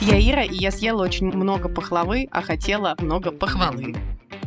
[0.00, 3.94] Я Ира, и я съела очень много пахлавы, а хотела много похвалы.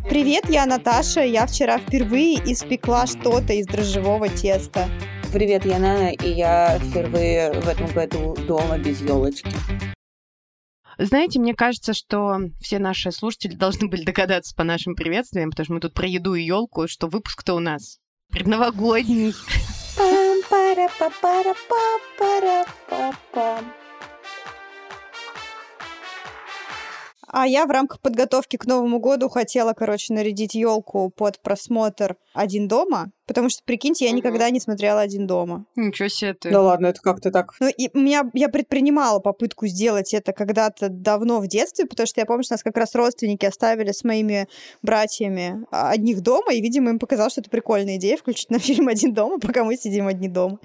[0.10, 1.22] Привет, я Наташа.
[1.22, 4.90] Я вчера впервые испекла что-то из дрожжевого теста.
[5.32, 9.52] Привет, я Нана, и я впервые в этом году дома без елочки.
[10.98, 15.74] Знаете, мне кажется, что все наши слушатели должны были догадаться по нашим приветствиям, потому что
[15.76, 18.00] мы тут про еду и елку, что выпуск-то у нас
[18.32, 19.36] предновогодний.
[27.36, 32.68] А я в рамках подготовки к Новому году хотела, короче, нарядить елку под просмотр «Один
[32.68, 34.18] дома», Потому что, прикиньте, я угу.
[34.18, 35.66] никогда не смотрела «Один дома».
[35.76, 36.52] Ничего себе ты.
[36.52, 37.54] Да ладно, это как ты так?
[37.60, 42.26] Ну, и меня, я предпринимала попытку сделать это когда-то давно в детстве, потому что я
[42.26, 44.48] помню, что нас как раз родственники оставили с моими
[44.82, 48.90] братьями а, одних дома, и, видимо, им показалось, что это прикольная идея включить на фильм
[48.90, 50.60] «Один дома», пока мы сидим одни дома.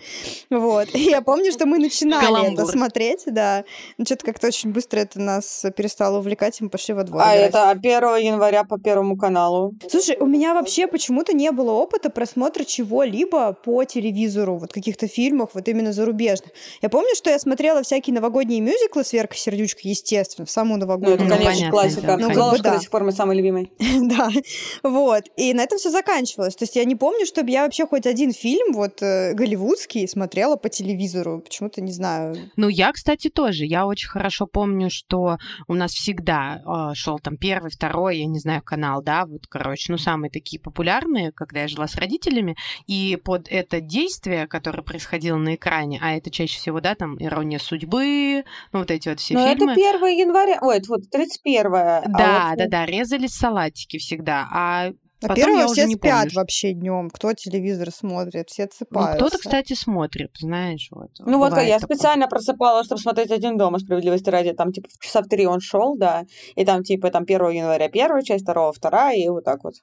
[0.51, 0.93] Вот.
[0.95, 2.65] И я помню, что мы начинали Каламбур.
[2.65, 3.65] это смотреть, да.
[3.99, 7.23] Но что-то как-то очень быстро это нас перестало увлекать, и мы пошли во двор.
[7.25, 7.51] А играть.
[7.51, 9.75] это 1 января по Первому каналу.
[9.89, 15.51] Слушай, у меня вообще почему-то не было опыта просмотра чего-либо по телевизору, вот каких-то фильмов,
[15.55, 16.51] вот именно зарубежных.
[16.81, 21.29] Я помню, что я смотрела всякие новогодние мюзиклы с Веркой Сердючкой, естественно, в саму новогоднюю.
[21.29, 22.07] Ну, это, конечно, ну, классика.
[22.07, 22.75] Да, ну, Золушка да.
[22.75, 23.71] до сих пор мой самый любимый.
[24.03, 24.31] да,
[24.83, 25.25] вот.
[25.37, 26.55] И на этом все заканчивалось.
[26.55, 30.57] То есть я не помню, чтобы я вообще хоть один фильм вот э, голливудский смотрела
[30.57, 31.41] по телевизору.
[31.41, 32.37] Почему-то не знаю.
[32.57, 33.65] Ну, я, кстати, тоже.
[33.65, 38.39] Я очень хорошо помню, что у нас всегда э, шел там первый, второй, я не
[38.39, 43.19] знаю, канал, да, вот, короче, ну, самые такие популярные, когда я жила с родителями, и
[43.23, 48.45] под это действие, которое происходило на экране, а это чаще всего, да, там «Ирония судьбы»,
[48.73, 49.73] ну, вот эти вот все Но фильмы.
[49.73, 52.59] это 1 января, ой, это вот 31 Да, а вот...
[52.59, 57.11] да, да, резались салатики всегда, а а первого все спят помню, вообще днем.
[57.11, 59.13] Кто телевизор смотрит, все отсыпаются.
[59.13, 60.89] Ну, кто-то, кстати, смотрит, знаешь.
[60.93, 61.97] Вот, ну вот я такое.
[61.97, 64.53] специально просыпала, чтобы смотреть «Один дома», справедливости ради.
[64.53, 66.25] Там типа в часа в три он шел, да.
[66.55, 69.75] И там типа там 1 января первая часть, 2 вторая, и вот так вот.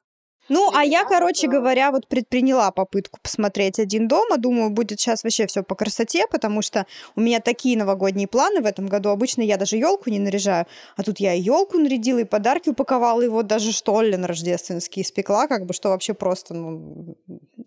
[0.49, 4.37] Ну, а я, короче говоря, вот предприняла попытку посмотреть «Один дома».
[4.37, 6.85] Думаю, будет сейчас вообще все по красоте, потому что
[7.15, 9.09] у меня такие новогодние планы в этом году.
[9.09, 13.21] Обычно я даже елку не наряжаю, а тут я и елку нарядила, и подарки упаковала,
[13.21, 17.17] и вот даже штоллен рождественский испекла, как бы, что вообще просто, ну,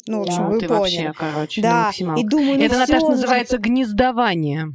[0.06, 1.06] ну в общем, да, вы ты поняли.
[1.06, 4.72] Вообще, короче, да, и думаю, ну, Это, Наташа, называется гнездование.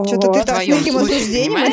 [0.00, 1.72] Что-то ты так с таким осуждением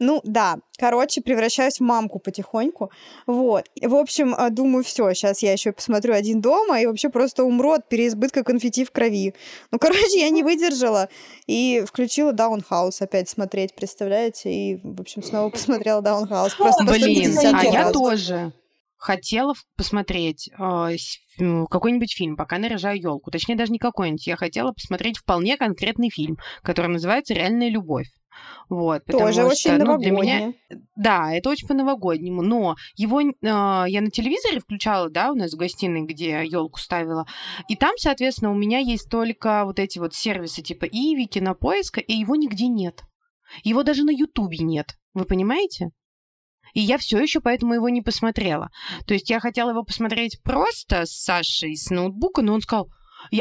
[0.00, 2.90] Ну да, короче, превращаюсь в мамку потихоньку.
[3.26, 3.66] Вот.
[3.80, 7.72] В общем, э, думаю, все, сейчас я еще посмотрю один дома и вообще просто умру
[7.72, 9.34] от переизбытка конфетти в крови.
[9.70, 11.08] Ну, короче, я не выдержала
[11.46, 14.52] и включила Даунхаус опять смотреть, представляете?
[14.52, 16.54] И, в общем, снова посмотрела Даунхаус.
[16.54, 18.52] Просто Блин, а я тоже
[19.04, 20.96] хотела посмотреть э,
[21.38, 23.30] какой-нибудь фильм, пока наряжаю елку.
[23.30, 24.26] Точнее, даже не какой-нибудь.
[24.26, 28.06] Я хотела посмотреть вполне конкретный фильм, который называется «Реальная любовь».
[28.68, 29.98] Вот, Тоже что, очень ну.
[29.98, 30.54] Для меня,
[30.96, 32.40] да, это очень по-новогоднему.
[32.40, 37.26] Но его э, я на телевизоре включала, да, у нас в гостиной, где елку ставила.
[37.68, 42.14] И там, соответственно, у меня есть только вот эти вот сервисы типа Иви, Кинопоиска, и
[42.14, 43.02] его нигде нет.
[43.64, 44.96] Его даже на Ютубе нет.
[45.12, 45.90] Вы понимаете?
[46.74, 48.70] И я все еще поэтому его не посмотрела.
[49.06, 52.90] То есть я хотела его посмотреть просто с Сашей с ноутбука, но он сказал,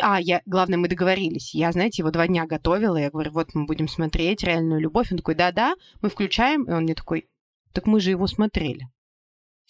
[0.01, 1.53] а, я, главное, мы договорились.
[1.53, 2.95] Я, знаете, его два дня готовила.
[2.95, 5.11] Я говорю, вот мы будем смотреть реальную любовь.
[5.11, 6.63] Он такой, да-да, мы включаем.
[6.63, 7.27] И он мне такой,
[7.73, 8.87] так мы же его смотрели.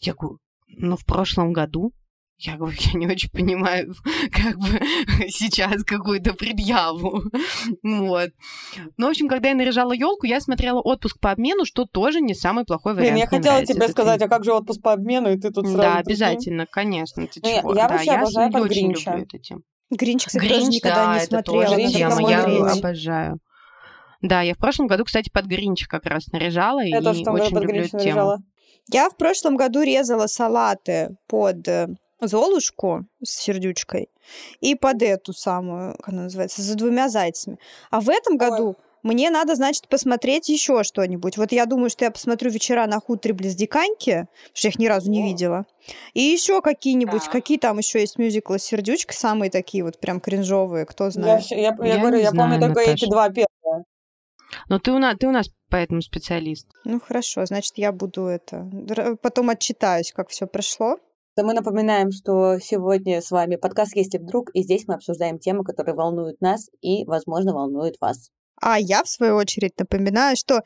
[0.01, 1.93] Я говорю, ну, в прошлом году.
[2.45, 3.93] Я говорю, я не очень понимаю,
[4.31, 4.67] как бы
[5.29, 7.23] сейчас какую-то предъяву.
[7.83, 8.29] вот.
[8.97, 12.33] Ну, в общем, когда я наряжала елку, я смотрела отпуск по обмену, что тоже не
[12.33, 13.13] самый плохой вариант.
[13.13, 15.77] Блин, я хотела тебе сказать, а как же отпуск по обмену, и ты тут сразу...
[15.77, 17.25] Да, обязательно, конечно.
[17.27, 17.73] Ты ну, чего?
[17.73, 19.61] Я, я да, вообще я обожаю под очень люблю эту тему.
[19.89, 21.61] Гринч, кстати, Гринч, тоже никогда да, не смотрела.
[21.63, 23.39] Это тоже тема, я обожаю.
[24.21, 27.81] Да, я в прошлом году, кстати, под Гринча как раз наряжала, я и очень люблю
[27.81, 28.37] эту тему.
[28.91, 31.87] Я в прошлом году резала салаты под э,
[32.21, 34.09] Золушку с сердючкой
[34.61, 37.57] и под эту самую, как она называется, за двумя зайцами.
[37.91, 38.75] А в этом году Ой.
[39.03, 41.37] мне надо, значит, посмотреть еще что-нибудь.
[41.37, 44.79] Вот я думаю, что я посмотрю вечера на хуторе близ Диканьки, потому что я их
[44.79, 45.25] ни разу не О.
[45.25, 45.65] видела.
[46.13, 47.31] И еще какие-нибудь, да.
[47.31, 51.43] какие там еще есть мюзиклы с сердючкой, самые такие вот прям кринжовые, кто знает.
[51.47, 53.05] Я, я, я, я говорю, я знаю, помню только Наташа.
[53.05, 53.83] эти два первые.
[54.69, 56.67] Но ты у нас, ты у нас поэтому специалист.
[56.85, 58.69] Ну хорошо, значит, я буду это.
[59.21, 60.97] Потом отчитаюсь, как все прошло.
[61.35, 65.63] То мы напоминаем, что сегодня с вами подкаст «Если вдруг», и здесь мы обсуждаем темы,
[65.63, 68.29] которые волнуют нас и, возможно, волнуют вас.
[68.61, 70.61] А я, в свою очередь, напоминаю, что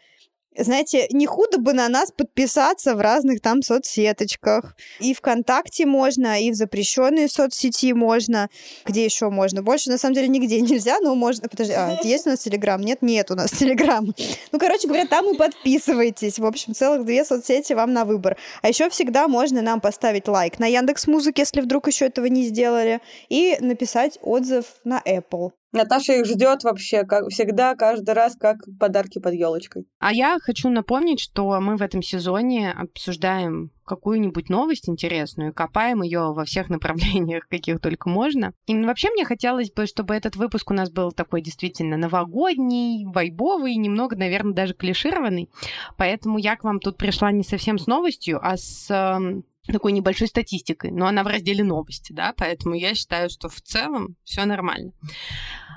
[0.58, 4.76] Знаете, не худо бы на нас подписаться в разных там соцсеточках.
[5.00, 8.50] И ВКонтакте можно, и в запрещенные соцсети можно.
[8.86, 9.62] Где еще можно?
[9.62, 11.48] Больше, на самом деле, нигде нельзя, но можно...
[11.48, 12.82] Подожди, а, есть у нас Телеграм?
[12.82, 14.14] Нет, нет у нас Телеграм.
[14.52, 16.40] Ну, короче говоря, там и подписывайтесь.
[16.40, 18.38] В общем, целых две соцсети вам на выбор.
[18.62, 22.46] А еще всегда можно нам поставить лайк на Яндекс Музыке, если вдруг еще этого не
[22.46, 23.00] сделали,
[23.30, 25.52] и написать отзыв на Apple.
[25.74, 29.86] Наташа их ждет вообще, как всегда, каждый раз, как подарки под елочкой.
[30.00, 36.34] А я хочу напомнить, что мы в этом сезоне обсуждаем какую-нибудь новость интересную, копаем ее
[36.34, 38.54] во всех направлениях, каких только можно.
[38.66, 43.76] И вообще мне хотелось бы, чтобы этот выпуск у нас был такой действительно новогодний, вайбовый,
[43.76, 45.50] немного, наверное, даже клишированный.
[45.98, 49.44] Поэтому я к вам тут пришла не совсем с новостью, а с эм,
[49.74, 54.16] такой небольшой статистикой, но она в разделе новости, да, поэтому я считаю, что в целом
[54.24, 54.92] все нормально.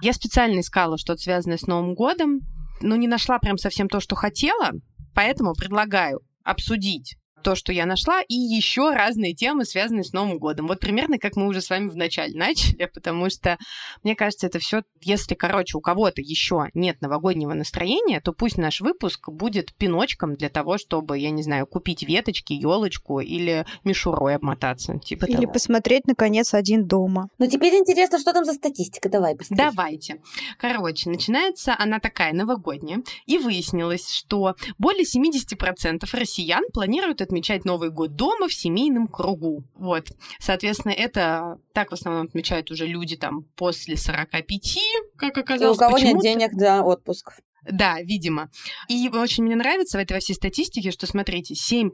[0.02, 2.40] Я специально искала что-то связанное с Новым годом,
[2.80, 4.72] но не нашла прям совсем то, что хотела,
[5.14, 10.66] поэтому предлагаю обсудить то, что я нашла, и еще разные темы, связанные с Новым годом.
[10.66, 13.58] Вот примерно как мы уже с вами вначале начали, потому что,
[14.02, 18.80] мне кажется, это все, если, короче, у кого-то еще нет новогоднего настроения, то пусть наш
[18.80, 24.98] выпуск будет пиночком для того, чтобы, я не знаю, купить веточки, елочку или мишурой обмотаться.
[24.98, 25.52] Типа или того.
[25.52, 27.28] посмотреть, наконец, один дома.
[27.38, 29.08] Ну, теперь интересно, что там за статистика.
[29.08, 29.56] Давай быстрее.
[29.56, 30.20] Давайте.
[30.58, 38.16] Короче, начинается она такая новогодняя, и выяснилось, что более 70% россиян планируют отмечать Новый год
[38.16, 39.62] дома в семейном кругу.
[39.76, 40.08] Вот.
[40.40, 44.78] Соответственно, это так в основном отмечают уже люди там после 45,
[45.16, 45.76] как И оказалось.
[45.76, 47.32] у кого нет денег за отпуск.
[47.70, 48.50] Да, видимо.
[48.88, 51.90] И очень мне нравится в этой во всей статистике, что, смотрите, 7%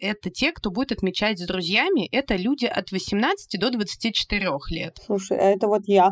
[0.00, 4.98] это те, кто будет отмечать с друзьями, это люди от 18 до 24 лет.
[5.06, 6.10] Слушай, а это вот я.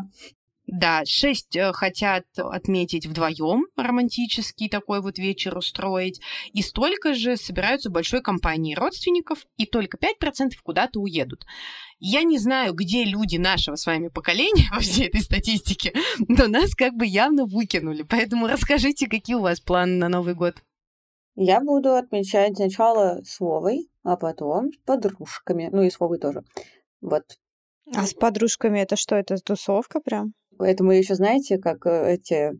[0.71, 6.21] Да, шесть э, хотят отметить вдвоем романтический такой вот вечер устроить,
[6.53, 11.45] и столько же собираются в большой компании родственников, и только 5% куда-то уедут.
[11.97, 15.93] Я не знаю, где люди нашего с вами поколения во всей этой статистике,
[16.27, 18.03] но нас как бы явно выкинули.
[18.03, 20.55] Поэтому расскажите, какие у вас планы на Новый год?
[21.35, 25.69] Я буду отмечать сначала с Вовой, а потом с подружками.
[25.71, 26.43] Ну и с Вовой тоже.
[27.01, 27.23] Вот.
[27.95, 29.15] А с подружками это что?
[29.15, 30.33] Это тусовка прям?
[30.59, 32.51] Поэтому еще знаете, как э, эти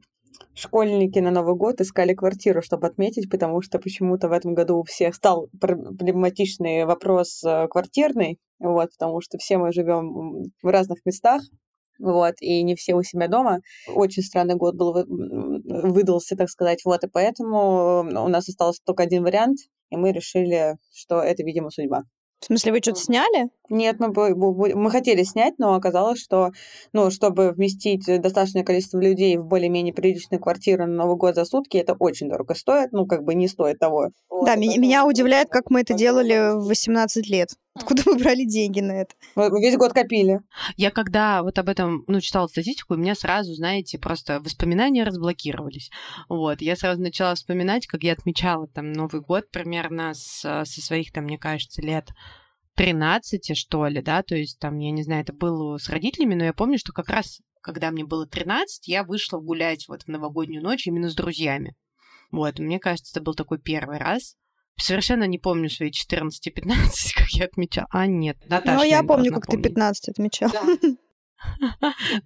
[0.54, 4.84] школьники на Новый год искали квартиру, чтобы отметить, потому что почему-то в этом году у
[4.84, 11.42] всех стал проблематичный вопрос э, квартирный, вот, потому что все мы живем в разных местах,
[12.00, 13.60] вот, и не все у себя дома.
[13.94, 19.24] Очень странный год был, выдался, так сказать, вот, и поэтому у нас остался только один
[19.24, 19.58] вариант,
[19.90, 22.04] и мы решили, что это, видимо, судьба.
[22.40, 23.50] В смысле, вы что-то сняли?
[23.70, 26.52] Нет, бу- мы хотели снять, но оказалось, что,
[26.94, 31.78] ну, чтобы вместить достаточное количество людей в более-менее приличную квартиру на Новый год за сутки,
[31.78, 34.12] это очень дорого стоит, ну, как бы не стоит того.
[34.46, 37.50] да, меня, меня удивляет, как мы это делали в 18 лет.
[37.90, 39.16] Откуда мы брали деньги на это?
[39.36, 40.42] Мы весь год копили.
[40.76, 45.90] Я когда вот об этом, ну, читала статистику, у меня сразу, знаете, просто воспоминания разблокировались.
[46.28, 51.14] Вот, я сразу начала вспоминать, как я отмечала там Новый год примерно с, со своих,
[51.14, 52.10] там, мне кажется, лет
[52.76, 56.46] 13, что ли, да, то есть там, я не знаю, это было с родителями, но
[56.46, 60.64] я помню, что как раз, когда мне было 13, я вышла гулять вот в новогоднюю
[60.64, 61.76] ночь именно с друзьями.
[62.32, 64.36] Вот, мне кажется, это был такой первый раз.
[64.80, 66.32] Совершенно не помню свои 14-15,
[67.16, 67.88] как я отмечала.
[67.92, 69.68] А, нет, Наташа, ну, я помню, как ты помнить.
[69.68, 70.52] 15 отмечал.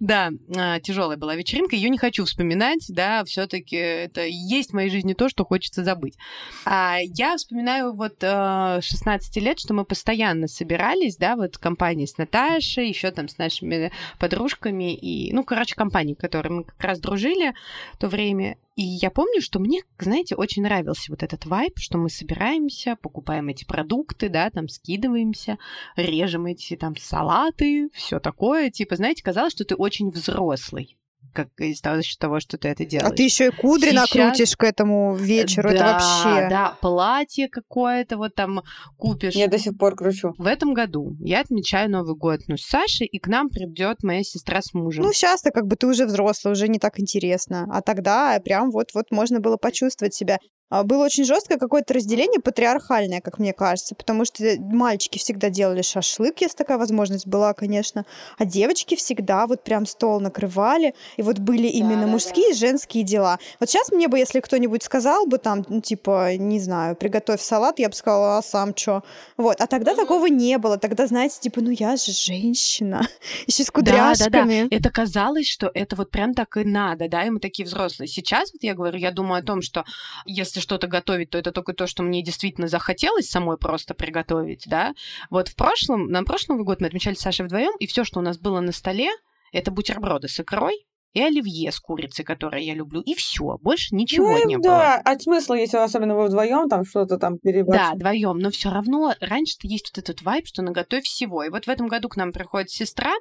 [0.00, 0.30] Да,
[0.82, 5.12] тяжелая была вечеринка, ее не хочу вспоминать, да, все-таки это и есть в моей жизни
[5.14, 6.16] то, что хочется забыть.
[6.64, 12.18] А я вспоминаю вот э, 16 лет, что мы постоянно собирались, да, вот компании с
[12.18, 16.98] Наташей, еще там с нашими подружками и, ну, короче, компании, в которой мы как раз
[16.98, 17.54] дружили
[17.92, 18.56] в то время.
[18.76, 23.48] И я помню, что мне, знаете, очень нравился вот этот вайб, что мы собираемся, покупаем
[23.48, 25.58] эти продукты, да, там скидываемся,
[25.94, 28.70] режем эти там салаты, все такое.
[28.70, 30.96] Типа, знаете, казалось, что ты очень взрослый,
[31.34, 33.10] как из того, что ты это делаешь.
[33.12, 35.68] А ты еще и кудри Сейчас- накрутишь к этому вечеру.
[35.68, 36.48] это Да, вообще.
[36.48, 38.62] Да, платье какое-то вот там
[38.96, 39.34] купишь.
[39.34, 40.32] Я до сих пор кручу.
[40.38, 44.22] В этом году я отмечаю Новый год ну, с Сашей, и к нам придет моя
[44.22, 45.04] сестра с мужем.
[45.04, 47.66] Ну, сейчас-то как бы ты уже взрослый, уже не так интересно.
[47.70, 50.38] А тогда прям вот-вот можно было почувствовать себя.
[50.74, 55.82] А, Было очень жесткое какое-то разделение патриархальное, как мне кажется, потому что мальчики всегда делали
[55.82, 58.04] шашлык, если такая возможность была, конечно,
[58.38, 62.10] а девочки всегда вот прям стол накрывали, и вот были именно Да-да-да.
[62.12, 63.38] мужские и женские дела.
[63.60, 67.78] Вот сейчас мне бы, если кто-нибудь сказал бы там, ну, типа, не знаю, приготовь салат,
[67.78, 69.04] я бы сказала, а сам что?
[69.36, 70.76] Вот, а тогда такого не было.
[70.76, 73.06] Тогда, знаете, типа, ну я же женщина,
[73.46, 74.42] еще с Да, да, да.
[74.42, 74.74] кудряшками.
[74.74, 78.08] Это казалось, что это вот прям так и надо, да, и мы такие взрослые.
[78.08, 79.84] Сейчас вот я говорю, я думаю о том, что
[80.26, 84.94] если что-то готовить, то это только то, что мне действительно захотелось самой просто приготовить, да.
[85.30, 88.18] Вот в прошлом, на прошлый Новый год мы отмечали с Сашей вдвоем, и все, что
[88.18, 89.10] у нас было на столе,
[89.52, 94.32] это бутерброды с икрой, и оливье с курицей, которое я люблю, и все, больше ничего
[94.32, 94.60] ну, не да.
[94.62, 94.78] было.
[94.78, 97.80] Да, от смысла, если особенно вы вдвоем там что-то там перебрать.
[97.80, 101.44] Да, вдвоем, но все равно раньше-то есть вот этот вайб, что наготовь всего.
[101.44, 103.12] И вот в этом году к нам приходит сестра,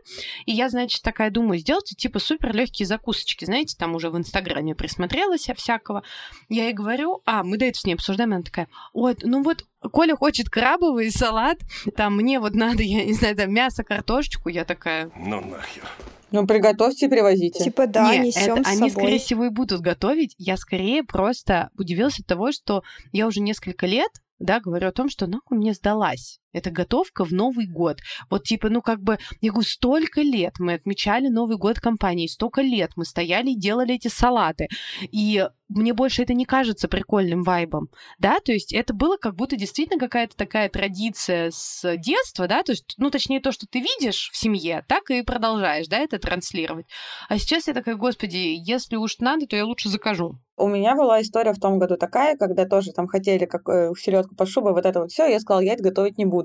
[0.45, 4.75] и я, значит, такая думаю, сделайте типа супер легкие закусочки, знаете, там уже в Инстаграме
[4.75, 6.03] присмотрелась я всякого.
[6.49, 9.65] Я ей говорю, а, мы до этого с ней обсуждаем, она такая, ой, ну вот
[9.91, 11.59] Коля хочет крабовый салат,
[11.95, 15.11] там мне вот надо, я не знаю, там мясо, картошечку, я такая...
[15.15, 15.83] Ну нахер.
[16.33, 17.63] Ну, приготовьте и привозите.
[17.63, 18.91] Типа, да, Не, несем это с они, собой.
[18.91, 20.33] скорее всего, и будут готовить.
[20.39, 24.09] Я скорее просто удивилась от того, что я уже несколько лет,
[24.39, 26.39] да, говорю о том, что нахуй мне сдалась.
[26.53, 27.99] Это готовка в Новый год.
[28.29, 32.61] Вот типа, ну как бы, я говорю, столько лет мы отмечали Новый год компании, столько
[32.61, 34.67] лет мы стояли и делали эти салаты.
[35.11, 39.55] И мне больше это не кажется прикольным вайбом, да, то есть это было как будто
[39.55, 44.29] действительно какая-то такая традиция с детства, да, то есть, ну, точнее, то, что ты видишь
[44.31, 46.85] в семье, так и продолжаешь, да, это транслировать.
[47.29, 50.37] А сейчас я такая, господи, если уж надо, то я лучше закажу.
[50.55, 54.35] У меня была история в том году такая, когда тоже там хотели как э, селедку
[54.35, 56.42] под шубой, вот это вот все, я сказала, я это готовить не буду.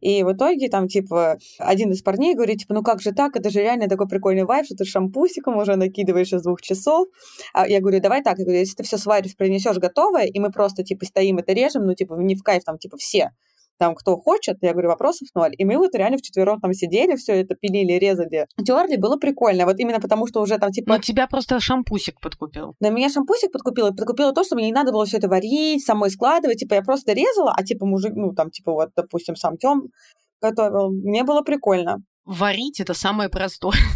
[0.00, 3.50] И в итоге там, типа, один из парней говорит, типа, ну как же так, это
[3.50, 7.08] же реально такой прикольный вайб, что ты шампусиком уже накидываешь из двух часов.
[7.52, 10.50] А я говорю, давай так, я говорю, если ты все сваришь, принесешь готовое, и мы
[10.50, 13.30] просто, типа, стоим это режем, ну, типа, не в кайф, там, типа, все,
[13.78, 15.54] там, кто хочет, я говорю, вопросов ноль.
[15.56, 19.64] И мы вот реально вчетвером там сидели, все это пилили, резали, терли, было прикольно.
[19.64, 20.94] Вот именно потому, что уже там, типа...
[20.94, 22.74] Но тебя просто шампусик подкупил.
[22.80, 25.84] На меня шампусик подкупил, и подкупило то, что мне не надо было все это варить,
[25.84, 26.58] самой складывать.
[26.58, 29.88] Типа, я просто резала, а типа мужик, ну, там, типа, вот, допустим, сам Тём
[30.40, 30.90] готовил.
[30.90, 32.02] Мне было прикольно.
[32.24, 33.76] Варить это самое простое.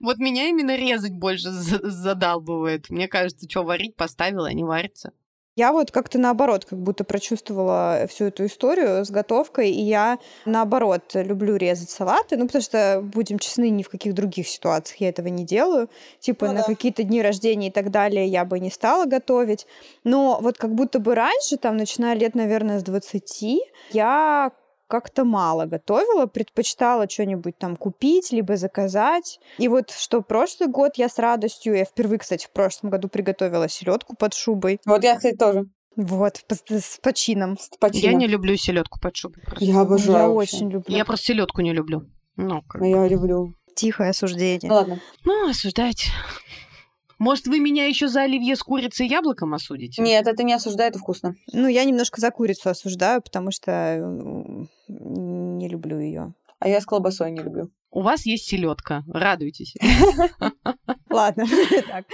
[0.00, 2.88] Вот меня именно резать больше задалбывает.
[2.88, 5.12] Мне кажется, что варить поставила, а не варится.
[5.58, 11.02] Я вот как-то наоборот, как будто прочувствовала всю эту историю с готовкой, и я наоборот
[11.14, 15.26] люблю резать салаты, ну потому что, будем честны, ни в каких других ситуациях я этого
[15.26, 15.90] не делаю.
[16.20, 16.64] Типа Ну на да.
[16.64, 19.66] какие-то дни рождения и так далее я бы не стала готовить.
[20.04, 23.60] Но вот как будто бы раньше, там, начиная лет, наверное, с 20,
[23.90, 24.52] я
[24.88, 29.38] как-то мало готовила, предпочитала что-нибудь там купить, либо заказать.
[29.58, 33.68] И вот что прошлый год я с радостью, я впервые, кстати, в прошлом году приготовила
[33.68, 34.80] селедку под шубой.
[34.84, 35.66] Вот я, кстати, тоже.
[35.96, 37.58] Вот, с, с почином.
[37.58, 38.18] С Я почином.
[38.18, 39.42] не люблю селедку под шубой.
[39.44, 39.64] просто.
[39.64, 40.18] Я обожаю.
[40.18, 40.56] Я вообще.
[40.56, 40.96] очень люблю.
[40.96, 42.02] Я просто селедку не люблю.
[42.36, 43.54] Ну, как Но я люблю.
[43.74, 44.68] Тихое осуждение.
[44.68, 45.00] Ну ладно.
[45.24, 46.08] Ну, осуждайте.
[47.18, 50.02] Может, вы меня еще за оливье с курицей и яблоком осудите?
[50.02, 51.34] Нет, это не осуждаю, это вкусно.
[51.52, 56.32] Ну, я немножко за курицу осуждаю, потому что м, не люблю ее.
[56.60, 57.70] А я с колбасой не люблю.
[57.90, 59.02] У вас есть селедка.
[59.08, 59.74] Радуйтесь.
[61.10, 61.46] Ладно,
[61.88, 62.04] так.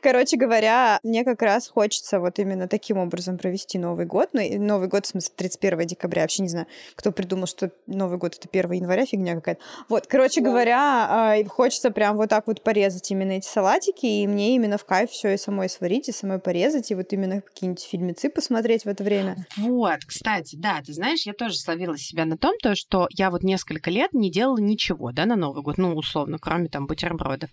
[0.00, 4.30] Короче говоря, мне как раз хочется вот именно таким образом провести Новый год.
[4.32, 6.22] Ну, Новый год, в смысле, 31 декабря.
[6.22, 9.60] Вообще не знаю, кто придумал, что Новый год— это 1 января, фигня какая-то.
[9.88, 10.50] Вот, короче Да.
[10.50, 14.84] говоря, а, хочется прям вот так вот порезать именно эти салатики, и мне именно в
[14.84, 18.88] кайф все и самой сварить, и самой порезать, и вот именно какие-нибудь фильмецы посмотреть в
[18.88, 19.46] это время.
[19.56, 23.42] Вот, кстати, да, ты знаешь, я тоже словила себя на том, то, что я вот
[23.42, 27.50] несколько лет не делала ничего, да, на Новый год, ну, условно, кроме там бутербродов.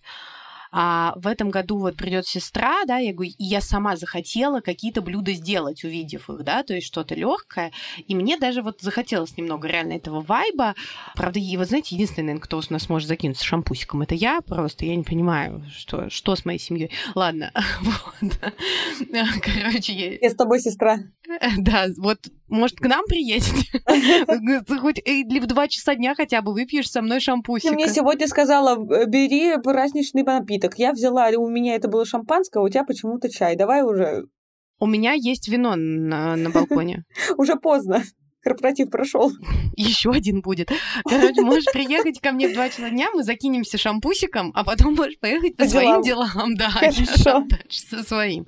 [0.71, 5.01] А в этом году вот придет сестра, да, я говорю, и я сама захотела какие-то
[5.01, 7.71] блюда сделать, увидев их, да, то есть что-то легкое.
[8.07, 10.75] И мне даже вот захотелось немного реально этого вайба.
[11.15, 14.85] Правда, и вот знаете, единственный, кто у нас может закинуться шампусиком, это я просто.
[14.85, 16.91] Я не понимаю, что, что с моей семьей.
[17.15, 17.51] Ладно,
[17.81, 18.31] вот.
[19.41, 20.99] Короче, я, Я с тобой, сестра.
[21.57, 23.81] да, вот, может, к нам приедете?
[24.67, 27.73] Ты Хоть или в два часа дня хотя бы выпьешь со мной Ты шампусика.
[27.73, 30.60] мне сегодня сказала, «Э, бери праздничный напиток.
[30.77, 33.55] Я взяла, у меня это было шампанское, а у тебя почему-то чай.
[33.55, 34.25] Давай уже,
[34.79, 37.03] У меня есть вино на, на балконе.
[37.37, 38.03] уже поздно.
[38.43, 39.31] Корпоратив прошел.
[39.75, 40.71] Еще один будет.
[41.05, 45.19] Короче, можешь приехать ко мне в два часа дня, мы закинемся шампусиком, а потом можешь
[45.19, 46.29] поехать по По своим делам.
[46.33, 46.55] делам.
[46.55, 47.43] Да, Хорошо.
[47.49, 48.45] дальше со своим.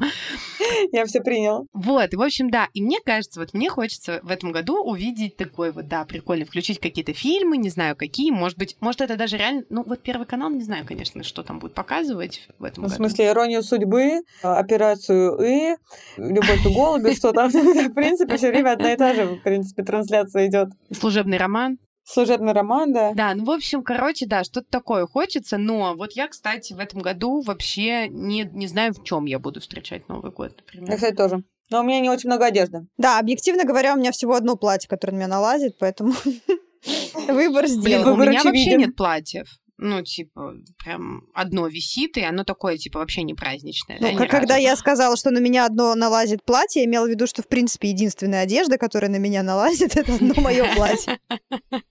[0.92, 1.64] Я все приняла.
[1.74, 5.38] Вот, и в общем, да, и мне кажется, вот мне хочется в этом году увидеть
[5.38, 9.38] такой вот, да, прикольно, включить какие-то фильмы, не знаю какие, может быть, может это даже
[9.38, 12.90] реально, ну вот Первый канал, не знаю, конечно, что там будет показывать в этом Ну,
[12.90, 13.04] В году.
[13.04, 15.76] смысле, иронию судьбы, операцию И,
[16.18, 17.50] любовь и голуби, что там.
[17.54, 20.70] В принципе, все время одна и та же, в принципе, трансляция идет.
[20.92, 21.78] Служебный роман.
[22.06, 23.14] Служебный роман, да.
[23.14, 27.02] Да, ну, в общем, короче, да, что-то такое хочется, но вот я, кстати, в этом
[27.02, 30.96] году вообще не, не знаю, в чем я буду встречать Новый год, Я, например.
[30.96, 31.44] кстати, тоже.
[31.70, 32.88] Но у меня не очень много одежды.
[32.98, 36.14] Да, объективно говоря, у меня всего одно платье, которое на меня налазит, поэтому
[37.28, 38.10] выбор Блин, сделан.
[38.10, 39.48] у меня вообще нет платьев.
[39.84, 43.98] Ну, типа, прям одно висит, и оно такое, типа, вообще не праздничное.
[44.00, 47.28] Ну, да, когда я сказала, что на меня одно налазит платье, я имела в виду,
[47.28, 51.20] что, в принципе, единственная одежда, которая на меня налазит, это одно мое платье.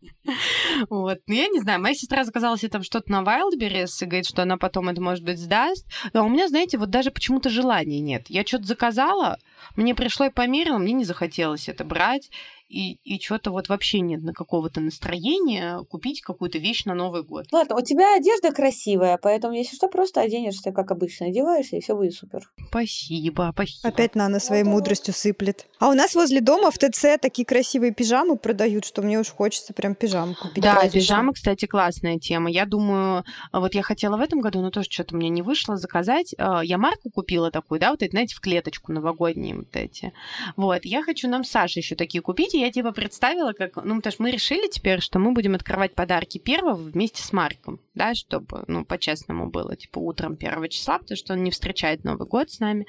[0.89, 1.19] Вот.
[1.27, 4.43] Ну, я не знаю, моя сестра заказала себе там что-то на Wildberries и говорит, что
[4.43, 5.85] она потом это, может быть, сдаст.
[6.13, 8.27] Но у меня, знаете, вот даже почему-то желания нет.
[8.29, 9.39] Я что-то заказала,
[9.75, 12.31] мне пришло и померила, мне не захотелось это брать
[12.73, 17.47] и, и что-то вот вообще нет на какого-то настроения купить какую-то вещь на Новый год.
[17.53, 21.95] Ладно, у тебя одежда красивая, поэтому, если что, просто оденешься, как обычно, одеваешься, и все
[21.95, 22.51] будет супер.
[22.69, 23.89] Спасибо, спасибо.
[23.89, 25.67] Опять Нана своей мудростью сыплет.
[25.79, 29.75] А у нас возле дома в ТЦ такие красивые пижамы продают, что мне уж хочется
[29.75, 30.63] прям пижаму купить.
[30.63, 31.03] Да, праздничную.
[31.03, 32.51] пижамы, кстати, классная тема.
[32.51, 36.35] Я думаю, вот я хотела в этом году, но тоже что-то мне не вышло заказать.
[36.39, 40.15] А, Я марку купила такую, да, вот эти, знаете, в клеточку новогодние вот эти.
[40.57, 44.13] Вот, я хочу нам Саше еще такие купить, и я типа представила, как, ну, потому
[44.13, 48.65] что мы решили теперь, что мы будем открывать подарки первого вместе с Марком, да, чтобы,
[48.69, 52.61] ну, по-честному было, типа, утром первого числа, потому что он не встречает Новый год с
[52.61, 52.87] нами.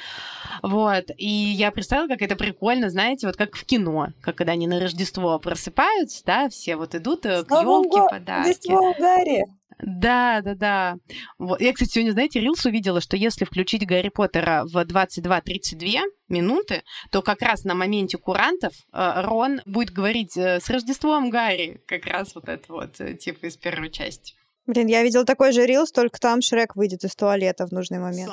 [0.61, 4.67] Вот, и я представила, как это прикольно, знаете, вот как в кино, как когда они
[4.67, 8.47] на Рождество просыпаются, да, все вот идут э, к елке подарки.
[8.47, 9.45] Рождество Гарри.
[9.79, 10.95] Да, да, да.
[11.37, 11.61] Вот.
[11.61, 17.21] Я, кстати, сегодня, знаете, Рилс увидела, что если включить Гарри Поттера в 22.32 минуты, то
[17.21, 22.35] как раз на моменте курантов э, Рон будет говорить э, «С Рождеством, Гарри!» Как раз
[22.35, 24.33] вот это вот, э, типа из первой части.
[24.65, 28.31] Блин, я видел такой же рилс, только там Шрек выйдет из туалета в нужный момент.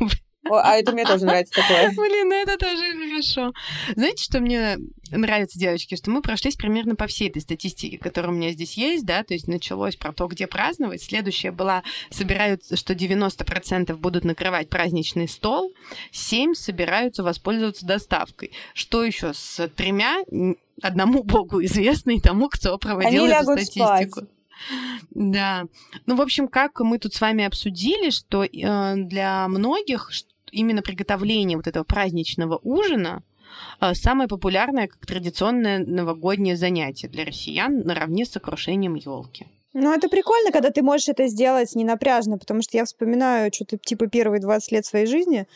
[0.48, 1.90] О, а это мне тоже нравится такое.
[1.96, 3.52] Блин, ну это тоже хорошо.
[3.94, 4.78] Знаете, что мне
[5.10, 9.04] нравится, девочки, что мы прошлись примерно по всей этой статистике, которая у меня здесь есть,
[9.04, 11.02] да, то есть началось про то, где праздновать.
[11.02, 15.72] Следующее была, собираются, что 90% будут накрывать праздничный стол,
[16.12, 18.52] 7 собираются воспользоваться доставкой.
[18.72, 20.22] Что еще с тремя,
[20.80, 24.26] одному богу известно и тому, кто проводил Они эту лягут статистику.
[25.10, 25.64] Да.
[26.06, 30.10] Ну, в общем, как мы тут с вами обсудили, что э, для многих
[30.52, 33.22] именно приготовление вот этого праздничного ужина
[33.80, 39.46] э, самое популярное как традиционное новогоднее занятие для россиян наравне с окрушением елки.
[39.72, 43.78] Ну, это прикольно, когда ты можешь это сделать не напряжно, потому что я вспоминаю что-то
[43.78, 45.46] типа первые 20 лет своей жизни.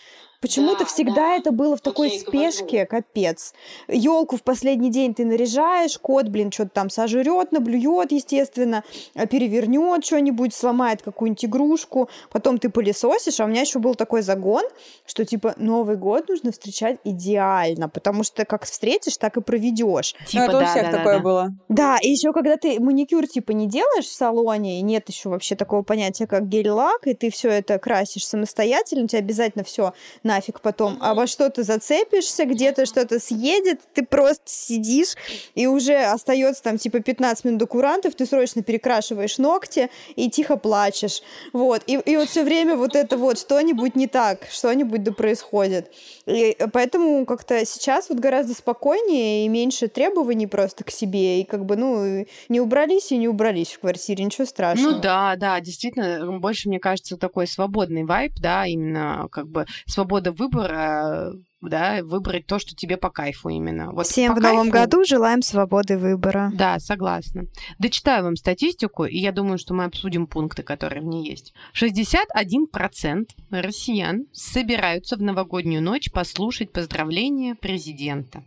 [0.44, 1.36] Почему-то Да, всегда да.
[1.36, 2.50] это было в такой я и говорю.
[2.52, 3.54] спешке, капец.
[3.88, 10.04] Елку в последний день ты наряжаешь, кот, блин, что-то там сожрет, наблюет, естественно, а перевернет
[10.04, 14.64] что-нибудь, сломает какую-нибудь игрушку, потом ты пылесосишь, а у меня еще был такой загон,
[15.06, 20.14] что типа Новый год нужно встречать идеально, потому что как встретишь, так и проведешь.
[20.20, 21.22] Ну, Типа, это у да, всех да, да, такое да.
[21.22, 21.48] было.
[21.70, 25.56] Да, и еще когда ты маникюр типа не делаешь в салоне, и нет еще вообще
[25.56, 29.94] такого понятия, как гель-лак, и ты все это красишь самостоятельно, у тебя обязательно все
[30.34, 30.98] нафиг потом.
[31.00, 35.14] А во что ты зацепишься, где-то что-то съедет, ты просто сидишь,
[35.54, 40.56] и уже остается там типа 15 минут до курантов, ты срочно перекрашиваешь ногти и тихо
[40.56, 41.22] плачешь.
[41.52, 41.82] Вот.
[41.86, 45.90] И, и вот все время вот это вот что-нибудь не так, что-нибудь да происходит.
[46.26, 51.40] И поэтому как-то сейчас вот гораздо спокойнее и меньше требований просто к себе.
[51.40, 54.92] И как бы, ну, не убрались и не убрались в квартире, ничего страшного.
[54.92, 59.66] Ну да, да, действительно, больше, мне кажется, такой свободный вайб, да, именно как бы
[60.14, 63.90] свобода выбора, да, выбрать то, что тебе по кайфу именно.
[63.92, 66.52] Вот Всем в новом кайфу- году желаем свободы выбора.
[66.54, 67.44] Да, согласна.
[67.78, 71.52] Дочитаю вам статистику, и я думаю, что мы обсудим пункты, которые в ней есть.
[71.72, 78.44] 61% россиян собираются в новогоднюю ночь послушать поздравления президента,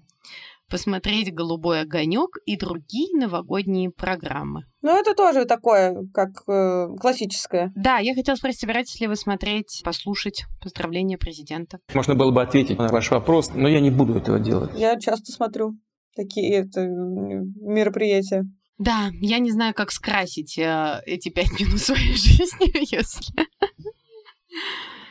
[0.70, 4.64] посмотреть «Голубой огонек» и другие новогодние программы.
[4.82, 7.72] Ну, это тоже такое, как э, классическое.
[7.76, 11.80] Да, я хотела спросить, собираетесь ли вы смотреть, послушать поздравления президента?
[11.94, 14.72] Можно было бы ответить на ваш вопрос, но я не буду этого делать.
[14.76, 15.74] Я часто смотрю
[16.16, 18.46] такие это, мероприятия.
[18.78, 23.34] Да, я не знаю, как скрасить э, эти пять минут своей жизни, если...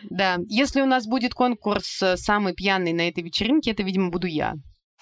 [0.08, 4.28] Да, если у нас будет конкурс э, «Самый пьяный на этой вечеринке», это, видимо, буду
[4.28, 4.54] я.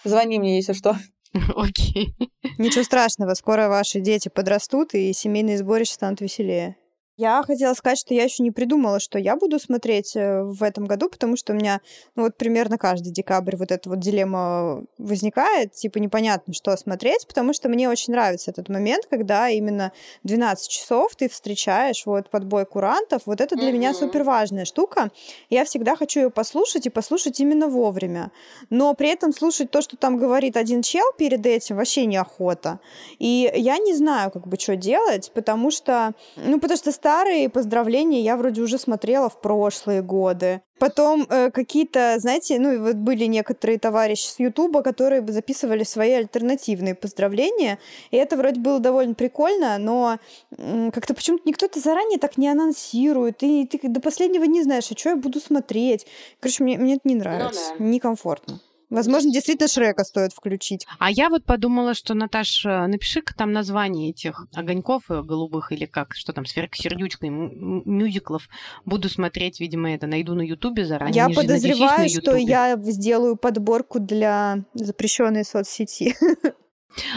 [0.04, 0.96] Звони мне, если что.
[1.56, 2.14] Окей.
[2.58, 6.76] Ничего страшного, скоро ваши дети подрастут, и семейные сборища станут веселее.
[7.16, 10.84] Я хотела сказать, что я еще не придумала, что я буду смотреть э, в этом
[10.84, 11.80] году, потому что у меня,
[12.16, 17.52] ну вот примерно каждый декабрь вот эта вот дилемма возникает, типа непонятно, что смотреть, потому
[17.52, 19.92] что мне очень нравится этот момент, когда именно
[20.24, 23.98] 12 часов ты встречаешь вот подбой курантов, вот это для меня Мгм.
[23.98, 25.10] супер важная штука.
[25.50, 28.32] Я всегда хочу ее послушать и послушать именно вовремя,
[28.70, 32.80] но при этом слушать то, что там говорит один чел перед этим, вообще неохота.
[33.20, 38.22] И я не знаю, как бы, что делать, потому что, ну, потому что старые поздравления
[38.22, 40.62] я вроде уже смотрела в прошлые годы.
[40.78, 46.94] Потом э, какие-то, знаете, ну, вот были некоторые товарищи с Ютуба, которые записывали свои альтернативные
[46.94, 47.78] поздравления.
[48.10, 50.18] И это вроде было довольно прикольно, но
[50.56, 53.42] м, как-то почему-то никто то заранее так не анонсирует.
[53.42, 56.06] И ты до последнего не знаешь, а что я буду смотреть.
[56.40, 57.74] Короче, мне, мне это не нравится.
[57.78, 57.84] да.
[57.84, 58.60] Некомфортно.
[58.94, 60.86] Возможно, действительно Шрека стоит включить.
[60.98, 66.14] А я вот подумала, что, Наташ, напиши-ка там название этих огоньков э, голубых или как,
[66.14, 68.48] что там, сверх сердючкой, м- м- мюзиклов.
[68.84, 71.16] Буду смотреть, видимо, это найду на Ютубе заранее.
[71.16, 76.14] Я подозреваю, что я сделаю подборку для запрещенной соцсети.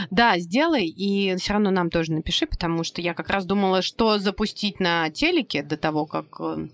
[0.09, 4.17] Да, сделай, и все равно нам тоже напиши, потому что я как раз думала, что
[4.17, 6.25] запустить на телеке до того, как...
[6.41, 6.67] э,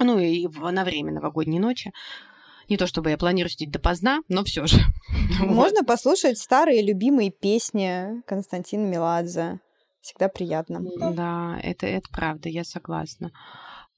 [0.00, 1.92] Ну, и на время новогодней ночи.
[2.68, 4.78] Не то чтобы я планирую сидеть допоздна, но все же.
[5.40, 9.60] Можно послушать старые любимые песни Константина Меладзе.
[10.00, 10.80] Всегда приятно.
[11.12, 13.30] Да, это, это правда, я согласна.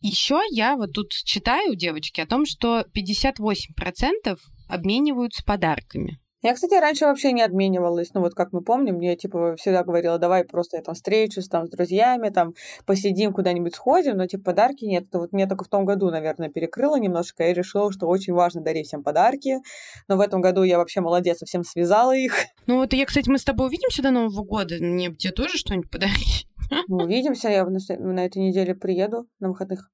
[0.00, 6.20] Еще я вот тут читаю, девочки, о том, что 58% обмениваются подарками.
[6.44, 8.12] Я, кстати, раньше вообще не обменивалась.
[8.12, 11.66] Ну, вот как мы помним, мне, типа, всегда говорила, давай просто я там встречусь там
[11.66, 12.52] с друзьями, там
[12.84, 15.04] посидим, куда-нибудь сходим, но, типа, подарки нет.
[15.08, 18.60] Это вот меня только в том году, наверное, перекрыло немножко, и решила, что очень важно
[18.60, 19.60] дарить всем подарки.
[20.06, 22.34] Но в этом году я вообще молодец, совсем связала их.
[22.66, 24.74] Ну вот я, кстати, мы с тобой увидимся до Нового года.
[24.80, 26.46] Мне тебе тоже что-нибудь подарить?
[26.88, 29.90] Ну, увидимся, я на этой неделе приеду на выходных.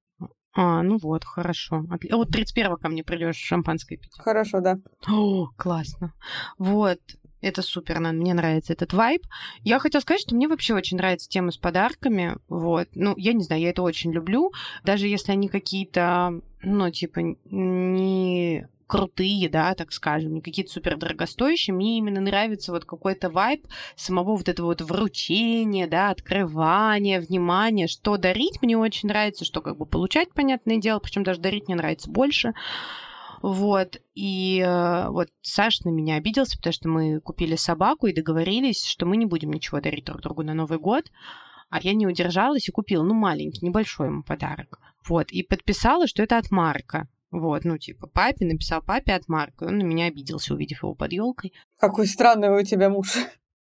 [0.53, 1.83] А, ну вот, хорошо.
[1.89, 4.11] Отли- А Вот 31 ко мне придешь шампанское пить.
[4.17, 4.77] Хорошо, да.
[5.07, 6.13] О, классно.
[6.57, 6.99] Вот.
[7.41, 9.21] Это супер, Нан, мне нравится этот вайб.
[9.63, 12.37] Я хотела сказать, что мне вообще очень нравится тема с подарками.
[12.49, 12.87] Вот.
[12.93, 14.51] Ну, я не знаю, я это очень люблю.
[14.83, 21.73] Даже если они какие-то, ну, типа, не крутые, да, так скажем, не какие-то супер дорогостоящие,
[21.73, 28.17] мне именно нравится вот какой-то вайб самого вот этого вот вручения, да, открывания, внимания, что
[28.17, 32.11] дарить мне очень нравится, что как бы получать, понятное дело, причем даже дарить мне нравится
[32.11, 32.51] больше.
[33.41, 38.83] Вот, и э, вот Саш на меня обиделся, потому что мы купили собаку и договорились,
[38.83, 41.05] что мы не будем ничего дарить друг другу на Новый год.
[41.69, 44.79] А я не удержалась и купила, ну, маленький, небольшой ему подарок.
[45.07, 47.07] Вот, и подписала, что это от Марка.
[47.31, 49.63] Вот, ну, типа, папе, написал папе от Марка.
[49.63, 51.53] Он на меня обиделся, увидев его под елкой.
[51.79, 53.15] Какой странный у тебя муж.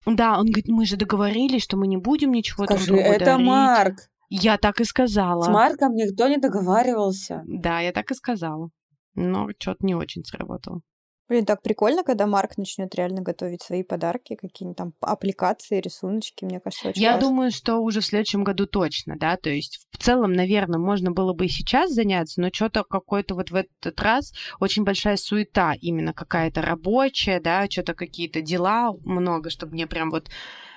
[0.06, 3.24] Да, он говорит, мы же договорились, что мы не будем ничего друг Скажи, другу это
[3.24, 3.46] дарить».
[3.46, 3.96] Марк.
[4.28, 5.42] Я так и сказала.
[5.42, 7.42] С Марком никто не договаривался.
[7.46, 8.70] Да, я так и сказала.
[9.14, 10.80] Но что-то не очень сработало.
[11.26, 16.60] Блин, так прикольно, когда Марк начнет реально готовить свои подарки, какие-нибудь там аппликации, рисуночки, мне
[16.60, 17.28] кажется, очень Я классно.
[17.28, 21.32] думаю, что уже в следующем году точно, да, то есть в целом, наверное, можно было
[21.32, 26.12] бы и сейчас заняться, но что-то какой-то вот в этот раз очень большая суета, именно
[26.12, 30.28] какая-то рабочая, да, что-то какие-то дела много, чтобы мне прям вот...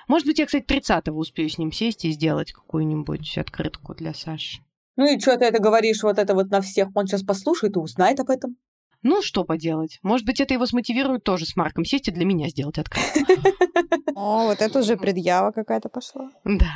[0.06, 4.62] Может быть, я, кстати, 30-го успею с ним сесть и сделать какую-нибудь открытку для Саши.
[4.96, 6.88] Ну и что ты это говоришь вот это вот на всех?
[6.94, 8.56] Он сейчас послушает и узнает об этом.
[9.02, 10.00] Ну, что поделать?
[10.02, 13.20] Может быть, это его смотивирует тоже с Марком сесть и для меня сделать открытку.
[14.16, 16.30] О, вот это уже предъява какая-то пошла.
[16.44, 16.72] Да.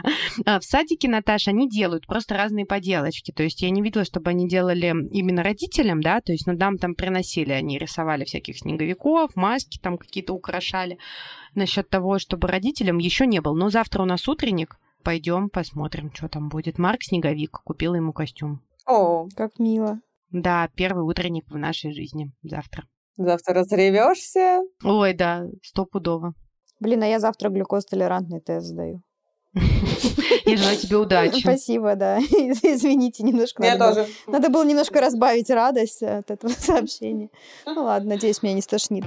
[0.46, 3.32] А В садике, Наташа, они делают просто разные поделочки.
[3.32, 6.78] То есть я не видела, чтобы они делали именно родителям, да, то есть, ну, нам
[6.78, 10.98] там приносили, они рисовали всяких снеговиков, маски там какие-то украшали.
[11.56, 13.56] Насчет того, чтобы родителям еще не был.
[13.56, 14.78] Но завтра у нас утренник.
[15.02, 16.78] Пойдем посмотрим, что там будет.
[16.78, 18.60] Марк Снеговик купила ему костюм.
[18.86, 19.98] О, Как мило.
[20.32, 22.84] Да, первый утренник в нашей жизни завтра.
[23.16, 24.60] завтра разревешься.
[24.82, 26.34] Ой, да, стопудово.
[26.80, 29.02] Блин, а я завтра глюкозтолерантный тест сдаю.
[30.46, 31.40] Я желаю тебе удачи.
[31.42, 32.18] Спасибо, да.
[32.20, 34.14] Извините, немножко Я надо было- тоже.
[34.26, 37.28] Надо было немножко разбавить радость от этого сообщения.
[37.66, 39.04] Ну ладно, надеюсь, меня не стошнит.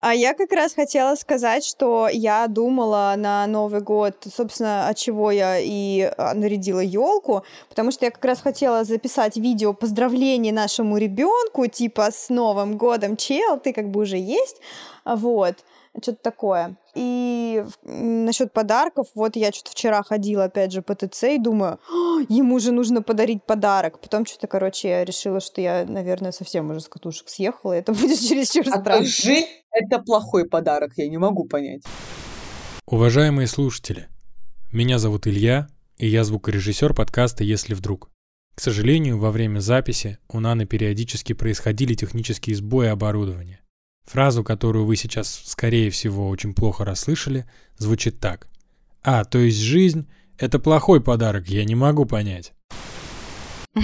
[0.00, 5.30] А я как раз хотела сказать, что я думала на Новый год, собственно, от чего
[5.30, 10.96] я и а, нарядила елку, потому что я как раз хотела записать видео поздравления нашему
[10.96, 14.62] ребенку, типа с Новым годом, чел, ты как бы уже есть,
[15.04, 15.56] вот,
[16.00, 16.76] что-то такое.
[16.94, 22.20] И насчет подарков, вот я что-то вчера ходила опять же по ТЦ и думаю, «А,
[22.28, 24.00] ему же нужно подарить подарок.
[24.00, 27.92] Потом что-то, короче, я решила, что я, наверное, совсем уже с катушек съехала, и это
[27.92, 29.04] будет чересчур А странно.
[29.04, 31.82] жизнь— это плохой подарок, я не могу понять.
[32.86, 34.08] Уважаемые слушатели,
[34.72, 38.10] меня зовут Илья, и я звукорежиссер подкаста «Если вдруг».
[38.54, 43.60] К сожалению, во время записи у Наны периодически происходили технические сбои оборудования.
[44.10, 48.48] Фразу, которую вы сейчас, скорее всего, очень плохо расслышали, звучит так.
[49.04, 52.52] А, то есть жизнь— это плохой подарок, я не могу понять.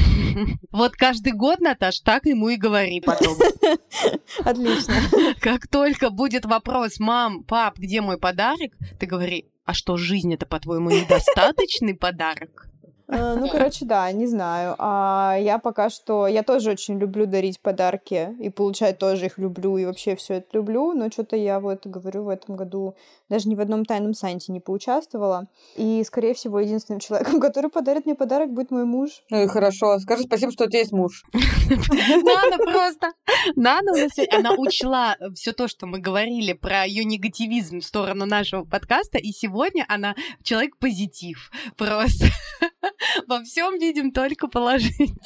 [0.72, 3.38] Вот каждый год, Наташ, так ему и говори потом.
[4.44, 4.94] Отлично.
[5.40, 10.44] Как только будет вопрос, мам, пап, где мой подарок, ты говори, а что, жизнь это,
[10.44, 12.68] по-твоему, недостаточный подарок?
[13.08, 14.74] Э, Ну, короче, да, не знаю.
[14.78, 16.26] А я пока что...
[16.26, 20.46] Я тоже очень люблю дарить подарки и получать тоже их люблю, и вообще все это
[20.52, 22.94] люблю, но что-то я вот говорю в этом году
[23.28, 25.46] даже ни в одном тайном санте не поучаствовала.
[25.76, 29.10] И, скорее всего, единственным человеком, который подарит мне подарок, будет мой муж.
[29.30, 29.98] Ну и хорошо.
[29.98, 31.24] Скажи спасибо, что у тебя есть муж.
[31.32, 33.12] Нана просто...
[33.54, 37.84] Нана у нас сегодня- она учла все то, что мы говорили про ее негативизм в
[37.84, 41.50] сторону нашего подкаста, и сегодня она человек-позитив.
[41.76, 42.26] Просто
[43.26, 45.16] во всем видим только положительно.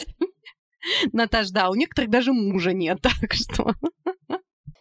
[1.12, 3.74] Наташ, да, у некоторых даже мужа нет, так что...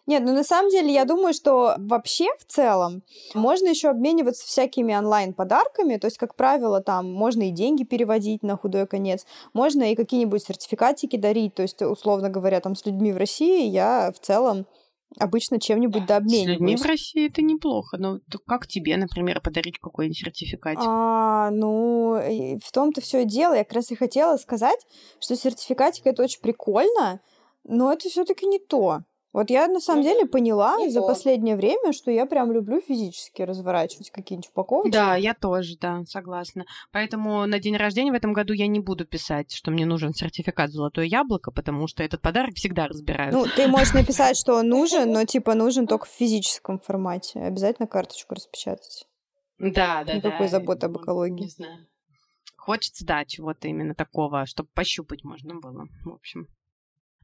[0.10, 3.04] Нет, ну на самом деле я думаю, что вообще в целом
[3.36, 5.98] можно еще обмениваться всякими онлайн-подарками.
[5.98, 10.44] То есть, как правило, там можно и деньги переводить на худой конец, можно и какие-нибудь
[10.44, 11.54] сертификатики дарить.
[11.54, 14.66] То есть, условно говоря, там с людьми в России я в целом
[15.18, 16.82] обычно чем-нибудь да С людьми обмениваюсь.
[16.82, 17.98] в России это неплохо.
[17.98, 20.84] Но как тебе, например, подарить какой-нибудь сертификатик?
[20.86, 22.16] А, ну,
[22.64, 23.54] в том-то все и дело.
[23.54, 24.80] Я как раз и хотела сказать,
[25.20, 27.22] что сертификатик это очень прикольно,
[27.64, 29.02] но это все-таки не то.
[29.32, 32.82] Вот я на самом Ну, деле поняла не за последнее время, что я прям люблю
[32.82, 34.90] физически разворачивать какие-нибудь упаковки.
[34.90, 36.66] Да, я тоже, да, согласна.
[36.92, 40.72] Поэтому на день рождения в этом году я не буду писать, что мне нужен сертификат
[40.72, 43.34] «Золотое яблоко», потому что этот подарок всегда разбирают.
[43.34, 47.40] Ну, ты можешь написать, что он нужен, но типа нужен только в физическом формате.
[47.40, 49.06] Обязательно карточку распечатать.
[49.60, 50.52] да, да, никакой да.
[50.52, 51.44] заботы об экологии.
[51.44, 51.88] Не знаю.
[52.56, 56.48] Хочется, да, чего-то именно такого, чтобы пощупать можно было, в общем.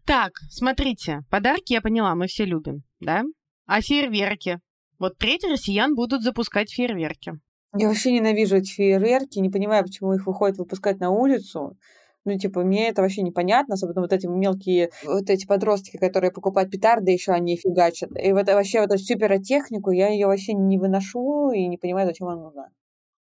[0.06, 3.24] Так, смотрите, подарки, я поняла, мы все любим, да?
[3.66, 4.60] А фейерверки?
[5.00, 7.34] Вот треть россиян будут запускать фейерверки.
[7.76, 11.76] Я вообще ненавижу эти фейерверки, не понимаю, почему их выходит выпускать на улицу.
[12.24, 16.70] Ну, типа, мне это вообще непонятно, особенно вот эти мелкие, вот эти подростки, которые покупают
[16.70, 18.12] петарды, еще они фигачат.
[18.16, 22.08] И вот вообще вот эту всю пиротехнику, я ее вообще не выношу и не понимаю,
[22.08, 22.70] зачем она нужна.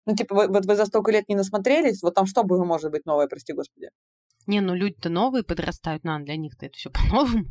[0.07, 2.91] Ну, типа, вот, вот вы за столько лет не насмотрелись, вот там что бы может
[2.91, 3.91] быть новое, прости господи.
[4.47, 7.47] Не, ну люди-то новые подрастают, на для них-то это все по-новому.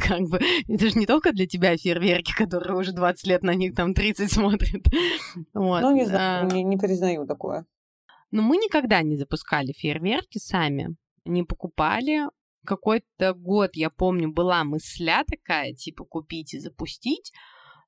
[0.00, 3.74] как бы, это же не только для тебя фейерверки, которые уже 20 лет на них
[3.74, 4.82] там 30 смотрят.
[5.54, 5.80] вот.
[5.82, 7.66] Ну, не а, знаю, не, не признаю такое.
[8.30, 12.22] Но мы никогда не запускали фейерверки сами, не покупали.
[12.66, 17.30] Какой-то год, я помню, была мысля такая, типа купить и запустить,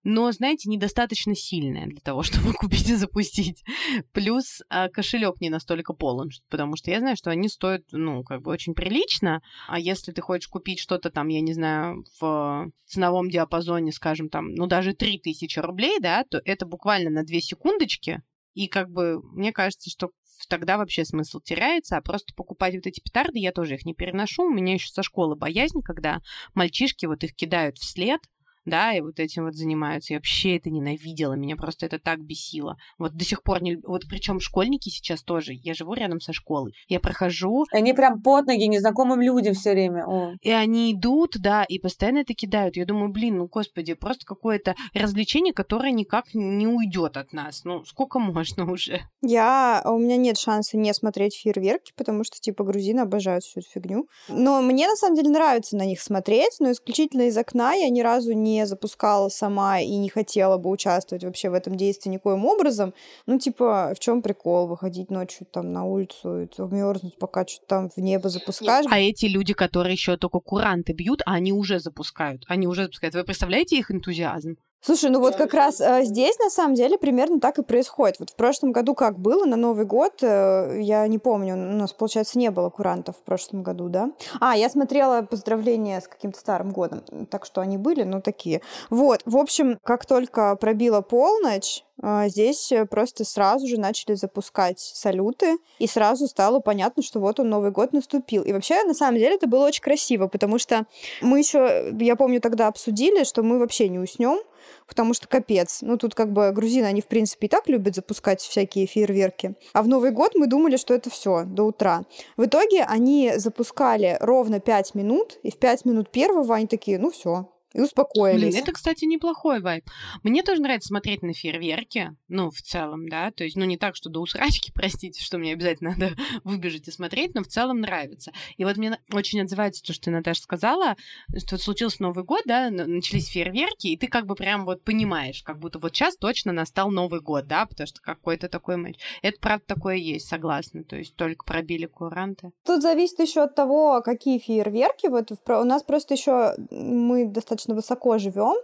[0.09, 3.64] но, знаете, недостаточно сильная для того, чтобы купить и запустить.
[4.12, 8.42] Плюс а, кошелек не настолько полон, потому что я знаю, что они стоят, ну, как
[8.42, 13.29] бы очень прилично, а если ты хочешь купить что-то там, я не знаю, в ценовом
[13.31, 18.23] диапазоне, скажем, там, ну, даже 3000 рублей, да, то это буквально на 2 секундочки,
[18.55, 20.11] и как бы мне кажется, что
[20.49, 24.45] тогда вообще смысл теряется, а просто покупать вот эти петарды, я тоже их не переношу.
[24.45, 26.21] У меня еще со школы боязнь, когда
[26.55, 28.21] мальчишки вот их кидают вслед,
[28.66, 30.12] да, и вот этим вот занимаются.
[30.12, 32.76] Я вообще это ненавидела, меня просто это так бесило.
[32.98, 33.76] Вот до сих пор не...
[33.76, 35.52] Вот причем школьники сейчас тоже.
[35.55, 36.74] Я живу рядом со школой.
[36.88, 40.05] Я прохожу, Они прям под ноги незнакомым людям все время.
[40.07, 40.35] О.
[40.40, 42.76] и они идут, да, и постоянно это кидают.
[42.76, 47.64] Я думаю, блин, ну, господи, просто какое-то развлечение, которое никак не уйдет от нас.
[47.64, 49.02] Ну, сколько можно уже?
[49.22, 53.70] Я, у меня нет шанса не смотреть фейерверки, потому что, типа, грузины обожают всю эту
[53.70, 54.09] фигню.
[54.29, 58.00] Но мне, на самом деле, нравится на них смотреть, но исключительно из окна я ни
[58.00, 62.95] разу не запускала сама и не хотела бы участвовать вообще в этом действии никоим образом.
[63.27, 67.90] Ну, типа, в чем прикол выходить ночью там на улицу и мерзнуть, пока что-то там
[67.90, 68.87] в небо запускаешь?
[68.90, 72.45] А эти люди, которые еще только куранты бьют, а они уже запускают.
[72.47, 73.14] Они уже запускают.
[73.14, 74.57] Вы представляете их энтузиазм?
[74.80, 78.20] Слушай, ну вот как раз э, здесь на самом деле примерно так и происходит.
[78.20, 81.92] Вот в прошлом году как было на Новый год, э, я не помню, у нас,
[81.92, 84.10] получается, не было курантов в прошлом году, да?
[84.38, 88.60] А, я смотрела поздравления с каким-то старым годом, так что они были, ну, такие.
[88.88, 94.78] Вот, в общем, как только пробила полночь, э, здесь э, просто сразу же начали запускать
[94.78, 98.44] салюты, и сразу стало понятно, что вот он Новый год наступил.
[98.44, 100.86] И вообще, на самом деле, это было очень красиво, потому что
[101.22, 104.38] мы еще, я помню, тогда обсудили, что мы вообще не уснем,
[104.87, 105.79] потому что капец.
[105.83, 109.55] Ну, тут как бы грузины, они, в принципе, и так любят запускать всякие фейерверки.
[109.72, 112.05] А в Новый год мы думали, что это все до утра.
[112.37, 117.11] В итоге они запускали ровно 5 минут, и в 5 минут первого они такие, ну
[117.11, 118.54] все, и успокоились.
[118.54, 119.84] Блин, это, кстати, неплохой вайб.
[120.22, 123.96] Мне тоже нравится смотреть на фейерверки, ну, в целом, да, то есть, ну, не так,
[123.96, 128.32] что до усрачки, простите, что мне обязательно надо выбежать и смотреть, но в целом нравится.
[128.56, 130.96] И вот мне очень отзывается то, что ты, Наташа, сказала,
[131.36, 135.58] что случился Новый год, да, начались фейерверки, и ты как бы прям вот понимаешь, как
[135.58, 138.98] будто вот сейчас точно настал Новый год, да, потому что какой-то такой матч.
[139.20, 142.52] Это, правда, такое есть, согласна, то есть только пробили куранты.
[142.64, 145.08] Тут зависит еще от того, какие фейерверки.
[145.08, 148.57] Вот у нас просто еще мы достаточно высоко живем,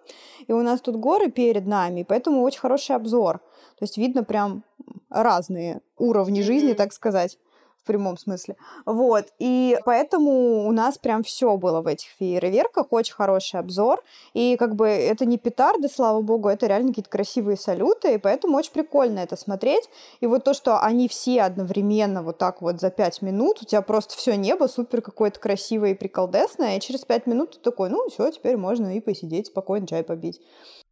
[0.47, 3.39] и у нас тут горы перед нами, поэтому очень хороший обзор.
[3.79, 4.65] То есть видно прям
[5.11, 7.39] разные уровни жизни, так сказать
[7.83, 8.57] в прямом смысле.
[8.87, 9.27] Вот.
[9.39, 14.03] И поэтому у нас прям все было в этих фейерверках, очень хороший обзор.
[14.35, 18.57] И как бы это не петарды, слава богу, это реально какие-то красивые салюты, и поэтому
[18.57, 19.89] очень прикольно это смотреть.
[20.21, 23.83] И вот то, что они все одновременно вот так вот за пять минут, у тебя
[23.83, 28.09] просто все небо супер какое-то красивое и приколдесное, и через пять минут ты такой, ну
[28.09, 30.41] все, теперь можно и посидеть, спокойно чай попить.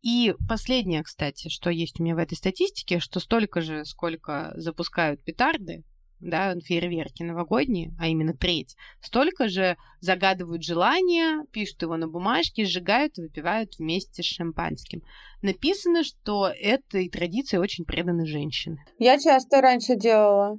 [0.03, 5.23] И последнее, кстати, что есть у меня в этой статистике, что столько же, сколько запускают
[5.23, 5.85] петарды,
[6.21, 13.19] да, фейерверки новогодние, а именно треть, столько же загадывают желание, пишут его на бумажке, сжигают
[13.19, 15.03] и выпивают вместе с шампанским.
[15.43, 18.79] Написано, что этой традиции очень преданы женщины.
[18.99, 20.59] Я часто раньше делала,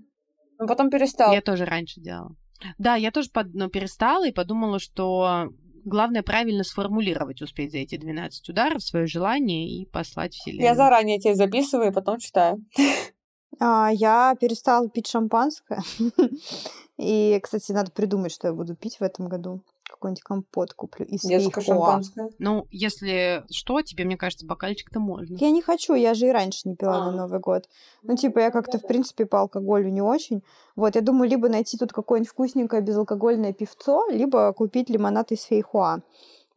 [0.60, 1.34] но потом перестала.
[1.34, 2.36] Я тоже раньше делала.
[2.78, 5.50] Да, я тоже под, ну, перестала и подумала, что
[5.84, 10.67] главное правильно сформулировать, успеть за эти 12 ударов свое желание и послать вселенную.
[10.67, 12.58] Я заранее тебе записываю и потом читаю.
[13.60, 15.82] А, я перестала пить шампанское.
[16.98, 19.62] И, кстати, надо придумать, что я буду пить в этом году.
[19.90, 21.62] Какой-нибудь компот куплю из фейхоа.
[21.62, 22.30] шампанское.
[22.40, 25.36] Ну, если что, тебе, мне кажется, бокальчик-то можно.
[25.36, 27.12] Я не хочу, я же и раньше не пила на А.
[27.12, 27.68] Новый год.
[28.04, 30.44] Ну, типа, я как-то, в принципе, по алкоголю не очень.
[30.76, 36.02] Вот, я думаю, либо найти тут какое-нибудь вкусненькое безалкогольное пивцо, либо купить лимонад из фейхуа.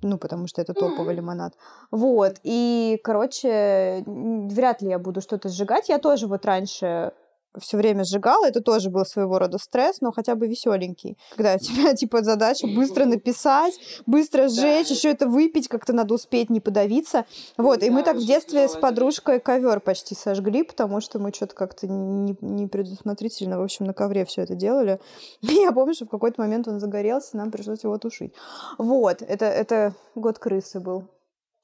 [0.07, 1.55] Ну, потому что это топовый лимонад.
[1.91, 5.89] Вот, и, короче, вряд ли я буду что-то сжигать.
[5.89, 7.13] Я тоже вот раньше
[7.59, 11.17] все время сжигала, это тоже был своего рода стресс, но хотя бы веселенький.
[11.37, 13.75] Когда у тебя, типа, задача быстро написать,
[14.07, 17.25] быстро сжечь, еще это выпить, как-то надо успеть не подавиться.
[17.57, 21.55] Вот, и мы так в детстве с подружкой ковер почти сожгли, потому что мы что-то
[21.55, 25.01] как-то не, не предусмотрительно, в общем, на ковре все это делали.
[25.43, 28.33] Я помню, что в какой-то момент он загорелся, нам пришлось его тушить.
[28.79, 31.05] Вот, это, это год крысы был.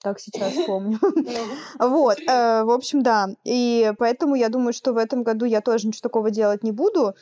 [0.03, 0.99] Так сейчас помню.
[1.79, 3.29] Вот, э, в общем, да.
[3.45, 7.15] И поэтому я думаю, что в этом году я тоже ничего такого делать не буду.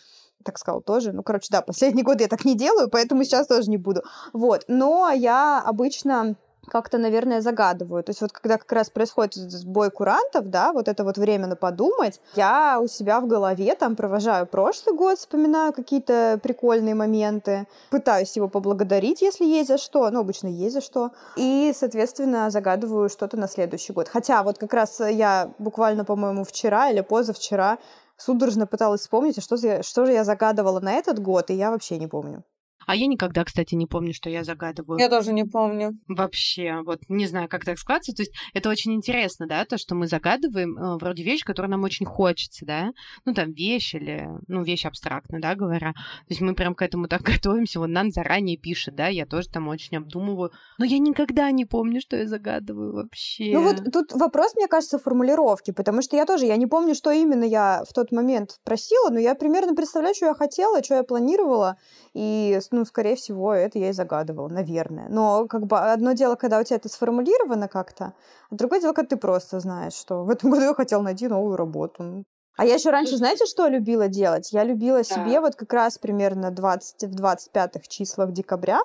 [0.44, 1.12] Так сказал тоже.
[1.12, 4.02] Ну, короче, да, последний год я так не делаю, поэтому сейчас тоже не буду.
[4.32, 4.64] Вот.
[4.68, 6.36] Но я обычно
[6.68, 8.02] как-то, наверное, загадываю.
[8.04, 11.56] То есть вот когда как раз происходит сбой курантов, да, вот это вот время на
[11.56, 18.36] подумать, я у себя в голове там провожаю прошлый год, вспоминаю какие-то прикольные моменты, пытаюсь
[18.36, 23.36] его поблагодарить, если есть за что, ну, обычно есть за что, и, соответственно, загадываю что-то
[23.36, 24.08] на следующий год.
[24.08, 27.78] Хотя вот как раз я буквально, по-моему, вчера или позавчера
[28.16, 31.70] судорожно пыталась вспомнить, а что, за- что же я загадывала на этот год, и я
[31.70, 32.42] вообще не помню.
[32.88, 34.98] А я никогда, кстати, не помню, что я загадываю.
[34.98, 35.98] Я тоже не помню.
[36.08, 38.14] Вообще, вот не знаю, как так складывается.
[38.14, 41.82] То есть это очень интересно, да, то, что мы загадываем э, вроде вещь, которую нам
[41.82, 42.92] очень хочется, да.
[43.26, 45.92] Ну, там, вещь или, ну, вещь абстрактно, да, говоря.
[45.92, 47.78] То есть мы прям к этому так готовимся.
[47.78, 50.50] Вот Нан заранее пишет, да, я тоже там очень обдумываю.
[50.78, 53.50] Но я никогда не помню, что я загадываю вообще.
[53.52, 57.10] Ну вот тут вопрос, мне кажется, формулировки, потому что я тоже, я не помню, что
[57.10, 61.02] именно я в тот момент просила, но я примерно представляю, что я хотела, что я
[61.02, 61.76] планировала,
[62.14, 65.08] и, ну, скорее всего, это я и загадывала, наверное.
[65.08, 68.14] Но как бы одно дело, когда у тебя это сформулировано как-то,
[68.50, 71.56] а другое дело, когда ты просто знаешь, что в этом году я хотела найти новую
[71.56, 72.24] работу.
[72.58, 74.52] А я еще раньше, знаете, что любила делать?
[74.52, 78.80] Я любила себе вот как раз примерно 20, в 25 числах декабря,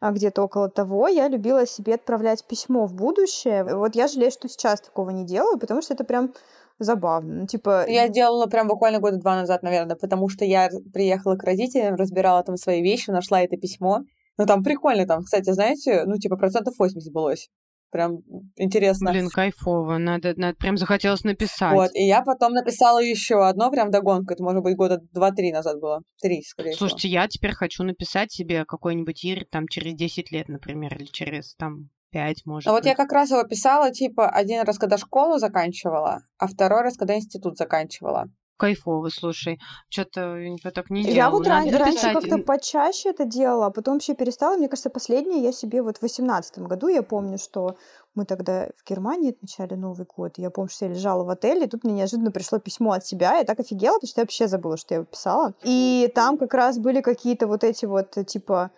[0.00, 3.62] а, где-то около того, я любила себе отправлять письмо в будущее.
[3.76, 6.34] Вот я жалею, что сейчас такого не делаю, потому что это прям
[6.82, 7.34] забавно.
[7.40, 7.84] Ну, типа...
[7.88, 12.42] Я делала прям буквально года два назад, наверное, потому что я приехала к родителям, разбирала
[12.42, 14.00] там свои вещи, нашла это письмо.
[14.38, 17.48] Ну, там прикольно, там, кстати, знаете, ну, типа, процентов 80 сбылось.
[17.92, 18.20] Прям
[18.56, 19.10] интересно.
[19.10, 19.98] Блин, кайфово.
[19.98, 21.74] Надо, надо прям захотелось написать.
[21.74, 24.32] Вот, и я потом написала еще одно прям догонку.
[24.32, 26.00] Это, может быть, года два-три назад было.
[26.22, 30.96] Три, скорее Слушайте, я теперь хочу написать себе какой-нибудь ир там через 10 лет, например,
[30.96, 32.72] или через там 5, может всего.
[32.72, 32.90] А вот быть.
[32.90, 37.16] я как раз его писала, типа, один раз, когда школу заканчивала, а второй раз, когда
[37.16, 38.28] институт заканчивала.
[38.58, 39.58] Кайфово, слушай.
[39.88, 41.16] Что-то я так не делала.
[41.16, 44.56] Я вот ран- раньше как-то почаще это делала, а потом вообще перестала.
[44.56, 47.76] Мне кажется, последнее я себе вот в восемнадцатом году, я помню, что
[48.14, 50.34] мы тогда в Германии отмечали Новый год.
[50.36, 53.38] Я помню, что я лежала в отеле, и тут мне неожиданно пришло письмо от себя.
[53.38, 55.54] Я так офигела, потому что я вообще забыла, что я его писала.
[55.64, 58.70] И там как раз были какие-то вот эти вот, типа,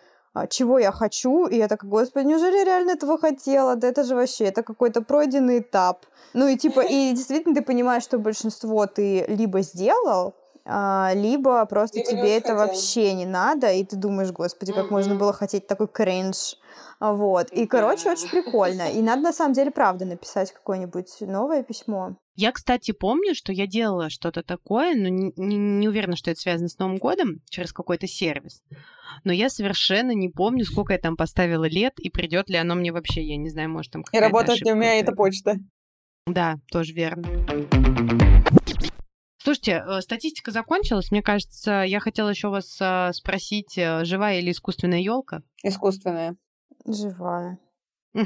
[0.47, 3.75] чего я хочу, и я такая, господи, неужели я реально этого хотела?
[3.75, 6.05] Да это же вообще, это какой-то пройденный этап.
[6.33, 11.99] Ну и типа, и действительно ты понимаешь, что большинство ты либо сделал, а, либо просто
[11.99, 12.57] Либо не тебе это хотел.
[12.57, 15.19] вообще не надо, и ты думаешь, господи, как можно Мгм.
[15.19, 16.55] было хотеть такой кринж.
[16.99, 17.51] А, Вот.
[17.51, 18.89] И, короче, очень прикольно.
[18.91, 22.17] И надо, на самом деле, правда написать какое-нибудь новое письмо.
[22.37, 26.39] Я, кстати, помню, что я делала что-то такое, но не, не- не уверена, что это
[26.41, 28.61] связано с Новым годом, через какой-то сервис.
[29.23, 32.91] Но я совершенно не помню, сколько я там поставила лет, и придет ли оно мне
[32.91, 35.55] вообще, я не знаю, может там И какая-то работает ли у меня эта почта?
[36.27, 38.24] Да, тоже верно.
[39.45, 41.11] Слушайте, э, статистика закончилась.
[41.11, 45.43] Мне кажется, я хотела еще вас э, спросить, э, живая или искусственная елка?
[45.61, 46.35] Искусственная.
[46.83, 47.59] Живая.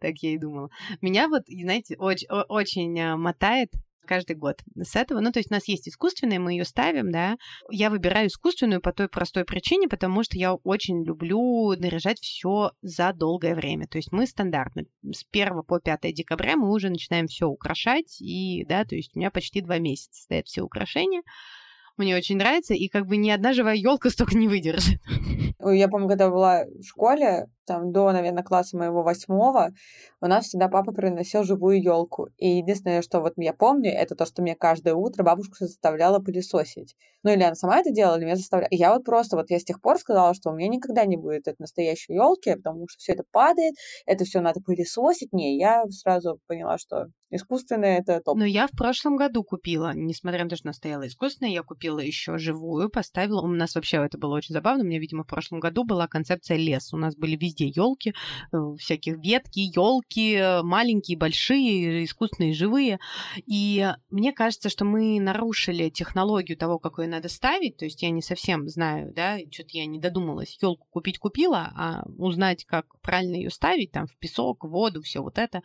[0.00, 0.70] Так я и думала.
[1.02, 3.72] Меня вот, знаете, очень э, мотает
[4.04, 5.20] каждый год с этого.
[5.20, 7.36] Ну, то есть у нас есть искусственная, мы ее ставим, да.
[7.70, 13.12] Я выбираю искусственную по той простой причине, потому что я очень люблю наряжать все за
[13.12, 13.86] долгое время.
[13.86, 18.64] То есть мы стандартно с 1 по 5 декабря мы уже начинаем все украшать, и,
[18.66, 21.22] да, то есть у меня почти два месяца стоят все украшения.
[21.96, 25.00] Мне очень нравится, и как бы ни одна живая елка столько не выдержит.
[25.64, 29.70] Я помню, когда была в школе, там до, наверное, класса моего восьмого,
[30.20, 32.28] у нас всегда папа приносил живую елку.
[32.36, 36.96] И единственное, что вот я помню, это то, что мне каждое утро бабушка заставляла пылесосить.
[37.22, 38.68] Ну или она сама это делала, или меня заставляла.
[38.70, 41.16] И я вот просто, вот я с тех пор сказала, что у меня никогда не
[41.16, 43.74] будет этой настоящей елки, потому что все это падает,
[44.04, 45.32] это все надо пылесосить.
[45.32, 48.36] Не, я сразу поняла, что искусственное это топ.
[48.36, 51.98] Но я в прошлом году купила, несмотря на то, что она стояла искусственная, я купила
[51.98, 53.40] еще живую, поставила.
[53.40, 54.84] У нас вообще это было очень забавно.
[54.84, 56.92] У меня, видимо, в прошлом году была концепция лес.
[56.92, 58.14] У нас были везде елки,
[58.78, 62.98] всяких ветки, елки, маленькие, большие, искусственные, живые.
[63.46, 67.76] И мне кажется, что мы нарушили технологию того, какой надо ставить.
[67.76, 70.58] То есть я не совсем знаю, да, что-то я не додумалась.
[70.60, 75.20] Елку купить купила, а узнать, как правильно ее ставить, там, в песок, в воду, все
[75.20, 75.62] вот это,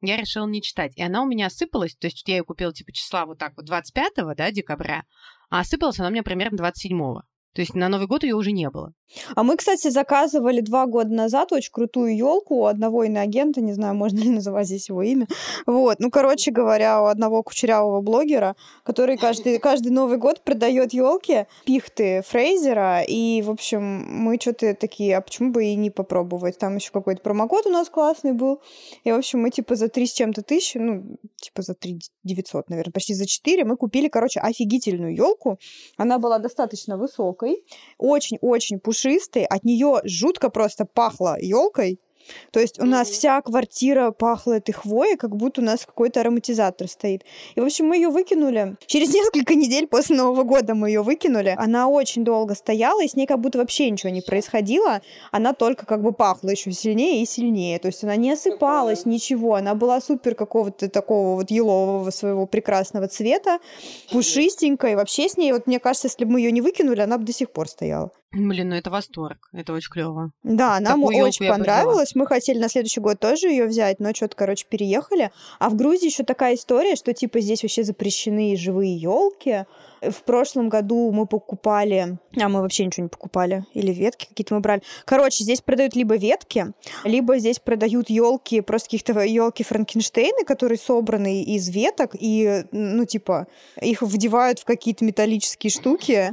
[0.00, 0.92] я решила не читать.
[0.96, 3.66] И она у меня осыпалась, то есть я ее купила типа числа вот так вот
[3.66, 5.04] 25 да, декабря,
[5.50, 7.22] а осыпалась она у меня примерно 27-го.
[7.54, 8.92] То есть на Новый год ее уже не было.
[9.34, 13.96] А мы, кстати, заказывали два года назад очень крутую елку у одного иноагента, не знаю,
[13.96, 15.26] можно ли называть здесь его имя.
[15.66, 21.46] Вот, ну, короче говоря, у одного кучерявого блогера, который каждый, каждый Новый год продает елки,
[21.64, 26.58] пихты Фрейзера, и, в общем, мы что-то такие, а почему бы и не попробовать?
[26.58, 28.60] Там еще какой-то промокод у нас классный был,
[29.02, 32.70] и, в общем, мы типа за три с чем-то тысячи, ну, типа за три девятьсот,
[32.70, 35.58] наверное, почти за четыре, мы купили, короче, офигительную елку.
[35.96, 36.96] Она была достаточно
[37.40, 37.64] высокой,
[37.98, 41.98] очень-очень пушистой, от нее жутко просто пахло елкой.
[42.50, 46.88] То есть у нас вся квартира пахла этой хвоей, как будто у нас какой-то ароматизатор
[46.88, 47.24] стоит.
[47.54, 48.76] И, в общем, мы ее выкинули.
[48.86, 51.54] Через несколько недель после Нового года мы ее выкинули.
[51.56, 55.00] Она очень долго стояла, и с ней как будто вообще ничего не происходило.
[55.30, 57.78] Она только как бы пахла еще сильнее и сильнее.
[57.78, 59.54] То есть она не осыпалась, ничего.
[59.54, 63.58] Она была супер какого-то такого вот елового своего прекрасного цвета,
[64.10, 64.92] пушистенькая.
[64.92, 67.24] И вообще с ней, вот мне кажется, если бы мы ее не выкинули, она бы
[67.24, 68.10] до сих пор стояла.
[68.32, 69.48] Блин, ну это восторг.
[69.52, 70.30] Это очень клево.
[70.44, 72.14] Да, нам Такую очень понравилось.
[72.14, 75.32] Мы хотели на следующий год тоже ее взять, но что-то, короче, переехали.
[75.58, 79.64] А в Грузии еще такая история, что типа здесь вообще запрещены живые елки.
[80.00, 84.60] В прошлом году мы покупали, а мы вообще ничего не покупали, или ветки какие-то мы
[84.60, 84.82] брали.
[85.04, 86.72] Короче, здесь продают либо ветки,
[87.04, 93.46] либо здесь продают елки, просто каких-то елки Франкенштейны, которые собраны из веток, и, ну, типа,
[93.80, 96.32] их вдевают в какие-то металлические штуки,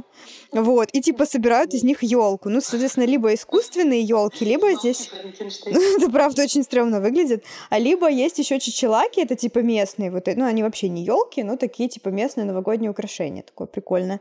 [0.50, 2.48] вот, и, типа, собирают из них елку.
[2.48, 5.10] Ну, соответственно, либо искусственные елки, либо здесь...
[5.66, 7.44] Ну, это правда очень стрёмно выглядит.
[7.70, 11.42] А либо есть еще чичелаки, это типа местные, вот, э, ну, они вообще не елки,
[11.42, 14.20] но такие типа местные новогодние украшения, такое прикольное.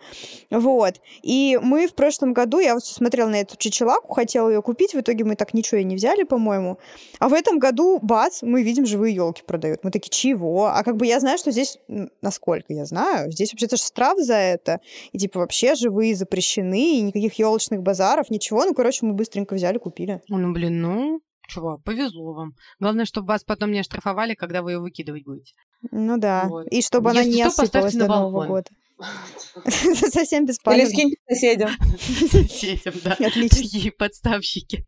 [0.49, 0.95] Вот.
[1.21, 4.99] И мы в прошлом году, я вот смотрела на эту чичелаку, хотела ее купить, в
[4.99, 6.77] итоге мы так ничего и не взяли, по-моему.
[7.19, 9.83] А в этом году, бац, мы видим, живые елки продают.
[9.83, 10.67] Мы такие, чего?
[10.67, 11.79] А как бы я знаю, что здесь,
[12.21, 14.79] насколько я знаю, здесь вообще-то штраф за это.
[15.11, 18.65] И типа вообще живые запрещены, и никаких елочных базаров, ничего.
[18.65, 20.21] Ну, короче, мы быстренько взяли, купили.
[20.29, 22.53] Ну, блин, ну, чего, повезло вам.
[22.79, 25.53] Главное, чтобы вас потом не оштрафовали, когда вы ее выкидывать будете.
[25.91, 26.45] Ну да.
[26.49, 26.67] Вот.
[26.67, 28.47] И чтобы она Если не что, осыпалась на до Нового балкон.
[28.47, 28.69] года.
[30.09, 30.93] Совсем Или бесполезно.
[30.93, 31.69] скиньте соседям.
[32.31, 33.11] Соседям, да.
[33.13, 33.57] Отлично.
[33.57, 34.85] Такие подставщики.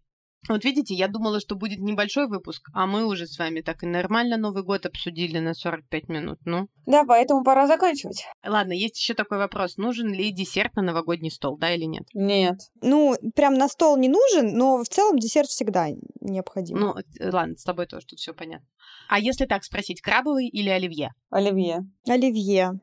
[0.47, 3.85] Вот видите, я думала, что будет небольшой выпуск, а мы уже с вами так и
[3.85, 6.39] нормально Новый год обсудили на 45 минут.
[6.45, 8.25] Ну, Да, поэтому пора заканчивать.
[8.45, 9.77] ладно, есть еще такой вопрос.
[9.77, 12.03] Нужен ли десерт на новогодний стол, да или нет?
[12.13, 12.55] Нет.
[12.81, 15.89] Ну, прям на стол не нужен, но в целом десерт всегда
[16.21, 16.77] необходим.
[16.79, 18.65] Ну, э, ладно, с тобой тоже тут все понятно.
[19.09, 21.11] А если так спросить, крабовый или оливье?
[21.29, 21.79] Оливье.
[22.07, 22.79] Оливье.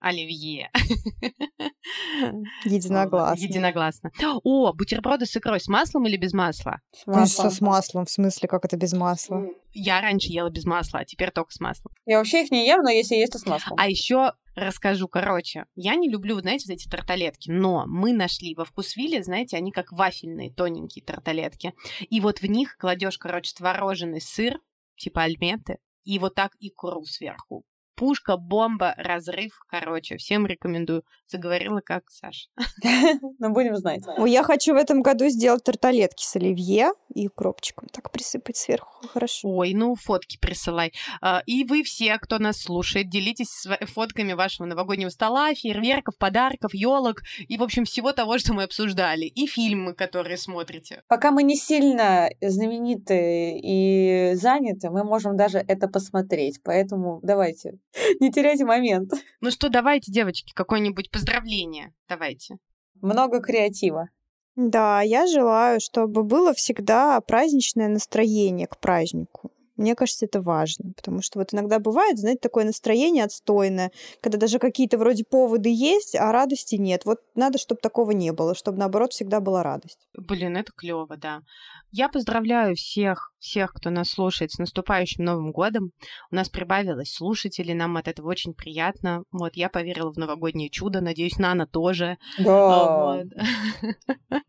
[0.00, 0.70] Оливье.
[2.64, 3.42] Единогласно.
[3.42, 4.10] Единогласно.
[4.44, 6.80] О, бутерброды с икрой с маслом или без масла?
[6.92, 7.50] С Конечно, маслом.
[7.50, 8.04] с маслом.
[8.04, 9.44] В смысле, как это без масла?
[9.72, 11.92] Я раньше ела без масла, а теперь только с маслом.
[12.06, 13.76] Я вообще их не ем, но если есть, то с маслом.
[13.78, 18.64] А еще расскажу, короче, я не люблю, знаете, вот эти тарталетки, но мы нашли во
[18.64, 21.74] вкусвилле, знаете, они как вафельные тоненькие тарталетки.
[22.08, 24.60] И вот в них кладешь, короче, творожный сыр,
[24.96, 27.64] типа альметы, и вот так икру сверху.
[27.98, 31.02] Пушка, бомба, разрыв, короче, всем рекомендую.
[31.26, 32.48] Заговорила как Саша.
[33.40, 34.02] Ну, будем знать.
[34.24, 37.88] Я хочу в этом году сделать тарталетки с оливье и укропчиком.
[37.92, 39.06] Так присыпать сверху.
[39.08, 39.48] Хорошо.
[39.48, 40.92] Ой, ну фотки присылай.
[41.20, 47.22] А, И вы все, кто нас слушает, делитесь фотками вашего новогоднего стола, фейерверков, подарков, елок
[47.48, 49.24] и, в общем, всего того, что мы обсуждали.
[49.24, 51.02] И фильмы, которые смотрите.
[51.08, 56.60] Пока мы не сильно знамениты и заняты, мы можем даже это посмотреть.
[56.62, 57.78] Поэтому давайте,
[58.20, 59.12] не теряйте момент.
[59.40, 61.94] Ну что, давайте, девочки, какое-нибудь поздравление.
[62.08, 62.58] Давайте.
[63.00, 64.08] Много креатива.
[64.56, 69.52] Да, я желаю, чтобы было всегда праздничное настроение к празднику.
[69.78, 74.58] Мне кажется, это важно, потому что вот иногда бывает, знаете, такое настроение отстойное, когда даже
[74.58, 77.04] какие-то вроде поводы есть, а радости нет.
[77.04, 80.08] Вот надо, чтобы такого не было, чтобы наоборот всегда была радость.
[80.16, 81.42] Блин, это клево, да.
[81.90, 85.92] Я поздравляю всех, всех, кто нас слушает, с наступающим Новым годом.
[86.30, 89.22] У нас прибавилось слушателей, нам от этого очень приятно.
[89.32, 92.18] Вот, я поверила в новогоднее чудо, надеюсь, Нана тоже.
[92.38, 93.22] Да.
[93.22, 93.26] Вот.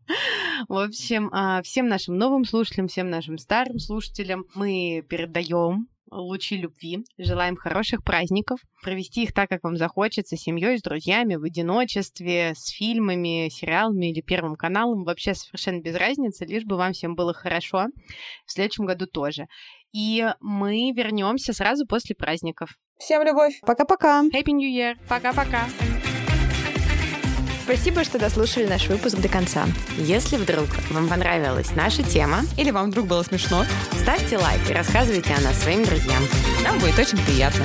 [0.68, 7.04] В общем, а, всем нашим новым слушателям, всем нашим старым слушателям мы передаем лучи любви,
[7.18, 12.54] желаем хороших праздников, провести их так, как вам захочется, с семьей, с друзьями, в одиночестве,
[12.56, 17.32] с фильмами, сериалами или Первым каналом, вообще совершенно без разницы, лишь бы вам всем было
[17.32, 17.86] хорошо.
[18.44, 19.46] В следующем году тоже.
[19.92, 22.70] И мы вернемся сразу после праздников.
[22.98, 23.60] Всем любовь.
[23.62, 24.22] Пока-пока!
[24.24, 24.96] Happy New Year!
[25.08, 25.66] Пока-пока!
[27.72, 29.64] Спасибо, что дослушали наш выпуск до конца.
[29.96, 33.64] Если вдруг вам понравилась наша тема, Или вам вдруг было смешно,
[33.96, 36.20] ставьте лайк и рассказывайте о нас своим друзьям.
[36.64, 37.64] нам будет очень приятно.